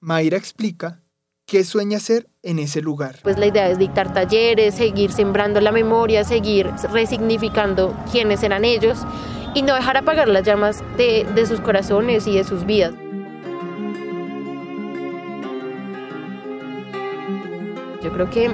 Mayra 0.00 0.36
explica 0.36 1.00
¿Qué 1.48 1.64
sueña 1.64 1.96
hacer 1.96 2.28
en 2.42 2.58
ese 2.58 2.82
lugar? 2.82 3.20
Pues 3.22 3.38
la 3.38 3.46
idea 3.46 3.70
es 3.70 3.78
dictar 3.78 4.12
talleres, 4.12 4.74
seguir 4.74 5.12
sembrando 5.12 5.62
la 5.62 5.72
memoria, 5.72 6.22
seguir 6.22 6.70
resignificando 6.92 7.96
quiénes 8.12 8.42
eran 8.42 8.66
ellos 8.66 8.98
y 9.54 9.62
no 9.62 9.74
dejar 9.74 9.96
apagar 9.96 10.28
las 10.28 10.44
llamas 10.44 10.84
de, 10.98 11.26
de 11.34 11.46
sus 11.46 11.58
corazones 11.62 12.26
y 12.26 12.36
de 12.36 12.44
sus 12.44 12.66
vidas. 12.66 12.92
Yo 18.02 18.12
creo 18.12 18.28
que 18.28 18.50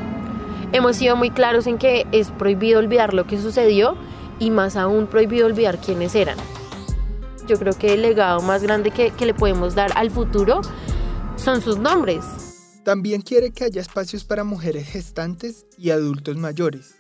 hemos 0.71 0.95
sido 0.95 1.17
muy 1.17 1.31
claros 1.31 1.67
en 1.67 1.79
que 1.79 2.07
es 2.13 2.31
prohibido 2.31 2.79
olvidar 2.79 3.13
lo 3.13 3.27
que 3.27 3.39
sucedió 3.39 3.97
y 4.39 4.53
más 4.53 4.77
aún 4.77 5.09
prohibido 5.09 5.47
olvidar 5.47 5.79
quiénes 5.79 6.15
eran. 6.15 6.39
Yo 7.49 7.59
creo 7.59 7.77
que 7.77 7.95
el 7.95 8.03
legado 8.03 8.41
más 8.41 8.63
grande 8.63 8.93
que, 8.93 9.11
que 9.11 9.27
le 9.27 9.35
podemos 9.35 9.75
dar 9.75 9.91
al 9.97 10.13
futuro 10.13 10.61
son 11.35 11.61
sus 11.61 11.77
nombres. 11.77 12.44
También 12.85 13.23
quiere 13.23 13.51
que 13.51 13.65
haya 13.65 13.81
espacios 13.81 14.25
para 14.25 14.45
mujeres 14.45 14.87
gestantes 14.87 15.65
y 15.79 15.89
adultos 15.89 16.37
mayores, 16.37 16.97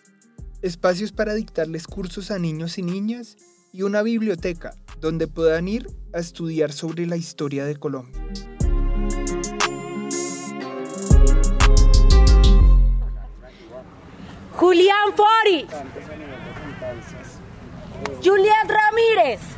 espacios 0.62 1.12
para 1.12 1.35
dictarles 1.35 1.87
cursos 1.87 2.31
a 2.31 2.38
niños 2.38 2.79
y 2.79 2.83
niñas 2.83 3.37
y 3.70 3.83
una 3.83 4.03
biblioteca 4.03 4.75
donde 5.03 5.27
puedan 5.27 5.68
ir 5.68 5.87
a 6.14 6.20
estudiar 6.20 6.73
sobre 6.73 7.07
la 7.07 7.18
historia 7.18 7.66
de 7.66 7.77
Colombia. 7.77 8.18
Julián 14.53 15.12
Fori. 15.14 15.66
Julián 18.25 18.68
Ramírez. 18.68 19.54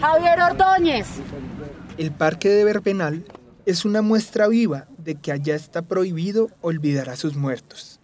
Javier 0.00 0.40
Ordóñez. 0.40 1.06
El 1.98 2.10
Parque 2.10 2.48
de 2.48 2.64
Verbenal 2.64 3.24
es 3.64 3.84
una 3.84 4.02
muestra 4.02 4.48
viva 4.48 4.86
de 4.98 5.14
que 5.14 5.30
allá 5.30 5.54
está 5.54 5.82
prohibido 5.82 6.48
olvidar 6.60 7.08
a 7.08 7.16
sus 7.16 7.36
muertos. 7.36 8.00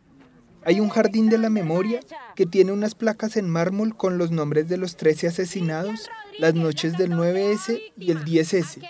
Hay 0.65 0.81
un 0.81 0.89
jardín 0.89 1.29
de 1.29 1.39
la 1.39 1.51
memoria 1.51 2.01
que 2.37 2.47
tiene 2.47 2.73
unas 2.73 2.95
placas 2.95 3.37
en 3.37 3.49
mármol 3.49 3.97
con 3.97 4.19
los 4.19 4.31
nombres 4.31 4.69
de 4.69 4.77
los 4.77 4.97
13 4.97 5.29
asesinados 5.29 6.09
las 6.39 6.55
noches 6.55 6.97
del 6.97 7.11
9S 7.11 7.81
y 7.97 8.11
el 8.13 8.25
10S, 8.25 8.81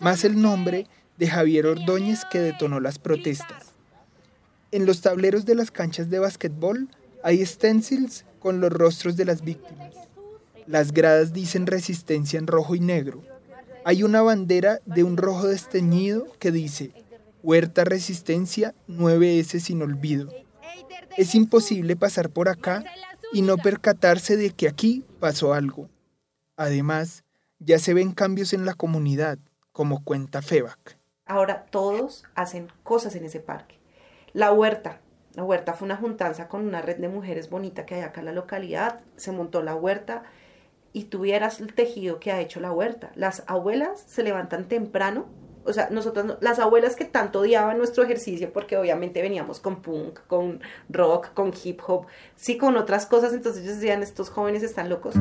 más 0.00 0.24
el 0.24 0.40
nombre 0.40 0.86
de 1.16 1.28
Javier 1.28 1.66
Ordóñez 1.66 2.24
que 2.30 2.40
detonó 2.40 2.80
las 2.80 2.98
protestas. 2.98 3.72
En 4.72 4.86
los 4.86 5.00
tableros 5.00 5.46
de 5.46 5.54
las 5.54 5.70
canchas 5.70 6.10
de 6.10 6.18
basquetbol 6.18 6.88
hay 7.22 7.44
stencils 7.44 8.24
con 8.38 8.60
los 8.60 8.70
rostros 8.70 9.16
de 9.16 9.24
las 9.24 9.42
víctimas. 9.42 10.09
Las 10.70 10.92
gradas 10.92 11.32
dicen 11.32 11.66
resistencia 11.66 12.38
en 12.38 12.46
rojo 12.46 12.76
y 12.76 12.80
negro. 12.80 13.24
Hay 13.84 14.04
una 14.04 14.22
bandera 14.22 14.78
de 14.86 15.02
un 15.02 15.16
rojo 15.16 15.48
desteñido 15.48 16.28
que 16.38 16.52
dice 16.52 16.92
Huerta 17.42 17.82
Resistencia 17.82 18.72
9S 18.86 19.58
sin 19.58 19.82
olvido. 19.82 20.28
Es 21.16 21.34
imposible 21.34 21.96
pasar 21.96 22.30
por 22.30 22.48
acá 22.48 22.84
y 23.32 23.42
no 23.42 23.56
percatarse 23.56 24.36
de 24.36 24.50
que 24.50 24.68
aquí 24.68 25.04
pasó 25.18 25.54
algo. 25.54 25.88
Además, 26.56 27.24
ya 27.58 27.80
se 27.80 27.92
ven 27.92 28.12
cambios 28.12 28.52
en 28.52 28.64
la 28.64 28.74
comunidad, 28.74 29.40
como 29.72 30.04
cuenta 30.04 30.40
Febac. 30.40 30.98
Ahora 31.26 31.66
todos 31.66 32.22
hacen 32.36 32.68
cosas 32.84 33.16
en 33.16 33.24
ese 33.24 33.40
parque. 33.40 33.80
La 34.34 34.52
huerta. 34.52 35.00
La 35.34 35.42
huerta 35.42 35.74
fue 35.74 35.86
una 35.86 35.96
juntanza 35.96 36.46
con 36.46 36.64
una 36.64 36.80
red 36.80 36.98
de 36.98 37.08
mujeres 37.08 37.50
bonita 37.50 37.86
que 37.86 37.96
hay 37.96 38.02
acá 38.02 38.20
en 38.20 38.26
la 38.26 38.32
localidad. 38.32 39.00
Se 39.16 39.32
montó 39.32 39.64
la 39.64 39.74
huerta 39.74 40.22
y 40.92 41.04
tuvieras 41.04 41.60
el 41.60 41.72
tejido 41.74 42.18
que 42.18 42.32
ha 42.32 42.40
hecho 42.40 42.60
la 42.60 42.72
huerta. 42.72 43.12
Las 43.14 43.44
abuelas 43.46 44.02
se 44.06 44.22
levantan 44.22 44.68
temprano, 44.68 45.26
o 45.64 45.72
sea, 45.72 45.88
nosotros, 45.90 46.38
las 46.40 46.58
abuelas 46.58 46.96
que 46.96 47.04
tanto 47.04 47.40
odiaban 47.40 47.78
nuestro 47.78 48.02
ejercicio, 48.02 48.52
porque 48.52 48.76
obviamente 48.76 49.22
veníamos 49.22 49.60
con 49.60 49.82
punk, 49.82 50.20
con 50.26 50.60
rock, 50.88 51.32
con 51.34 51.52
hip 51.62 51.80
hop, 51.86 52.06
sí, 52.34 52.56
con 52.56 52.76
otras 52.76 53.06
cosas, 53.06 53.32
entonces 53.34 53.62
ellos 53.62 53.76
decían, 53.76 54.02
estos 54.02 54.30
jóvenes 54.30 54.62
están 54.62 54.88
locos. 54.88 55.14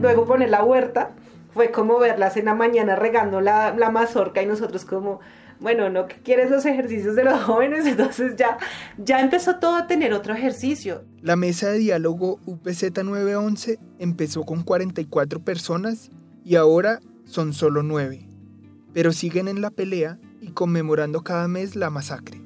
Luego 0.00 0.24
poner 0.26 0.50
la 0.50 0.62
huerta, 0.62 1.12
fue 1.54 1.70
como 1.70 1.98
verlas 1.98 2.36
en 2.36 2.44
la 2.44 2.54
mañana 2.54 2.96
regando 2.96 3.40
la, 3.40 3.74
la 3.74 3.90
mazorca 3.90 4.42
y 4.42 4.46
nosotros 4.46 4.84
como, 4.84 5.20
bueno, 5.60 5.88
no 5.90 6.06
quieres 6.22 6.50
los 6.50 6.66
ejercicios 6.66 7.16
de 7.16 7.24
los 7.24 7.40
jóvenes, 7.44 7.86
entonces 7.86 8.36
ya, 8.36 8.58
ya 8.98 9.20
empezó 9.20 9.56
todo 9.56 9.76
a 9.76 9.86
tener 9.86 10.12
otro 10.12 10.34
ejercicio. 10.34 11.04
La 11.22 11.36
mesa 11.36 11.70
de 11.70 11.78
diálogo 11.78 12.40
UPZ 12.46 13.02
911 13.04 13.78
empezó 13.98 14.44
con 14.44 14.62
44 14.62 15.40
personas 15.40 16.10
y 16.44 16.56
ahora 16.56 17.00
son 17.24 17.52
solo 17.52 17.82
9, 17.82 18.28
pero 18.92 19.12
siguen 19.12 19.48
en 19.48 19.60
la 19.60 19.70
pelea 19.70 20.18
y 20.40 20.48
conmemorando 20.50 21.22
cada 21.22 21.48
mes 21.48 21.76
la 21.76 21.90
masacre. 21.90 22.40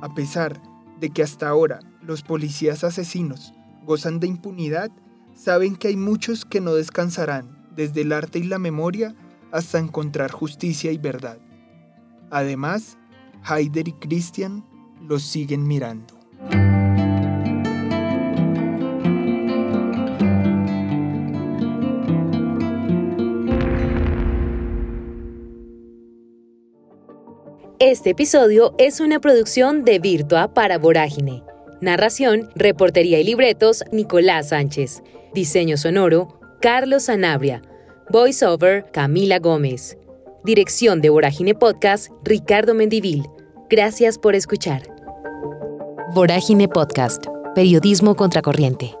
A 0.00 0.14
pesar 0.14 0.60
de 0.98 1.10
que 1.10 1.22
hasta 1.22 1.48
ahora 1.48 1.80
los 2.02 2.22
policías 2.22 2.84
asesinos 2.84 3.54
gozan 3.90 4.20
de 4.20 4.28
impunidad, 4.28 4.92
saben 5.34 5.74
que 5.74 5.88
hay 5.88 5.96
muchos 5.96 6.44
que 6.44 6.60
no 6.60 6.74
descansarán 6.74 7.66
desde 7.74 8.02
el 8.02 8.12
arte 8.12 8.38
y 8.38 8.44
la 8.44 8.60
memoria 8.60 9.16
hasta 9.50 9.80
encontrar 9.80 10.30
justicia 10.30 10.92
y 10.92 10.98
verdad. 10.98 11.40
Además, 12.30 12.98
Haider 13.42 13.88
y 13.88 13.92
Christian 13.94 14.64
los 15.00 15.24
siguen 15.24 15.66
mirando. 15.66 16.14
Este 27.80 28.10
episodio 28.10 28.76
es 28.78 29.00
una 29.00 29.18
producción 29.18 29.84
de 29.84 29.98
Virtua 29.98 30.54
para 30.54 30.78
Vorágine. 30.78 31.42
Narración, 31.80 32.50
reportería 32.54 33.20
y 33.20 33.24
libretos, 33.24 33.84
Nicolás 33.90 34.50
Sánchez. 34.50 35.02
Diseño 35.34 35.76
sonoro, 35.76 36.38
Carlos 36.60 37.04
Sanabria. 37.04 37.62
Voiceover, 38.10 38.86
Camila 38.92 39.38
Gómez. 39.38 39.96
Dirección 40.44 41.00
de 41.00 41.10
Vorágine 41.10 41.54
Podcast, 41.54 42.08
Ricardo 42.24 42.74
Mendivil. 42.74 43.24
Gracias 43.70 44.18
por 44.18 44.34
escuchar. 44.34 44.82
Vorágine 46.14 46.68
Podcast, 46.68 47.24
Periodismo 47.54 48.16
Contracorriente. 48.16 48.99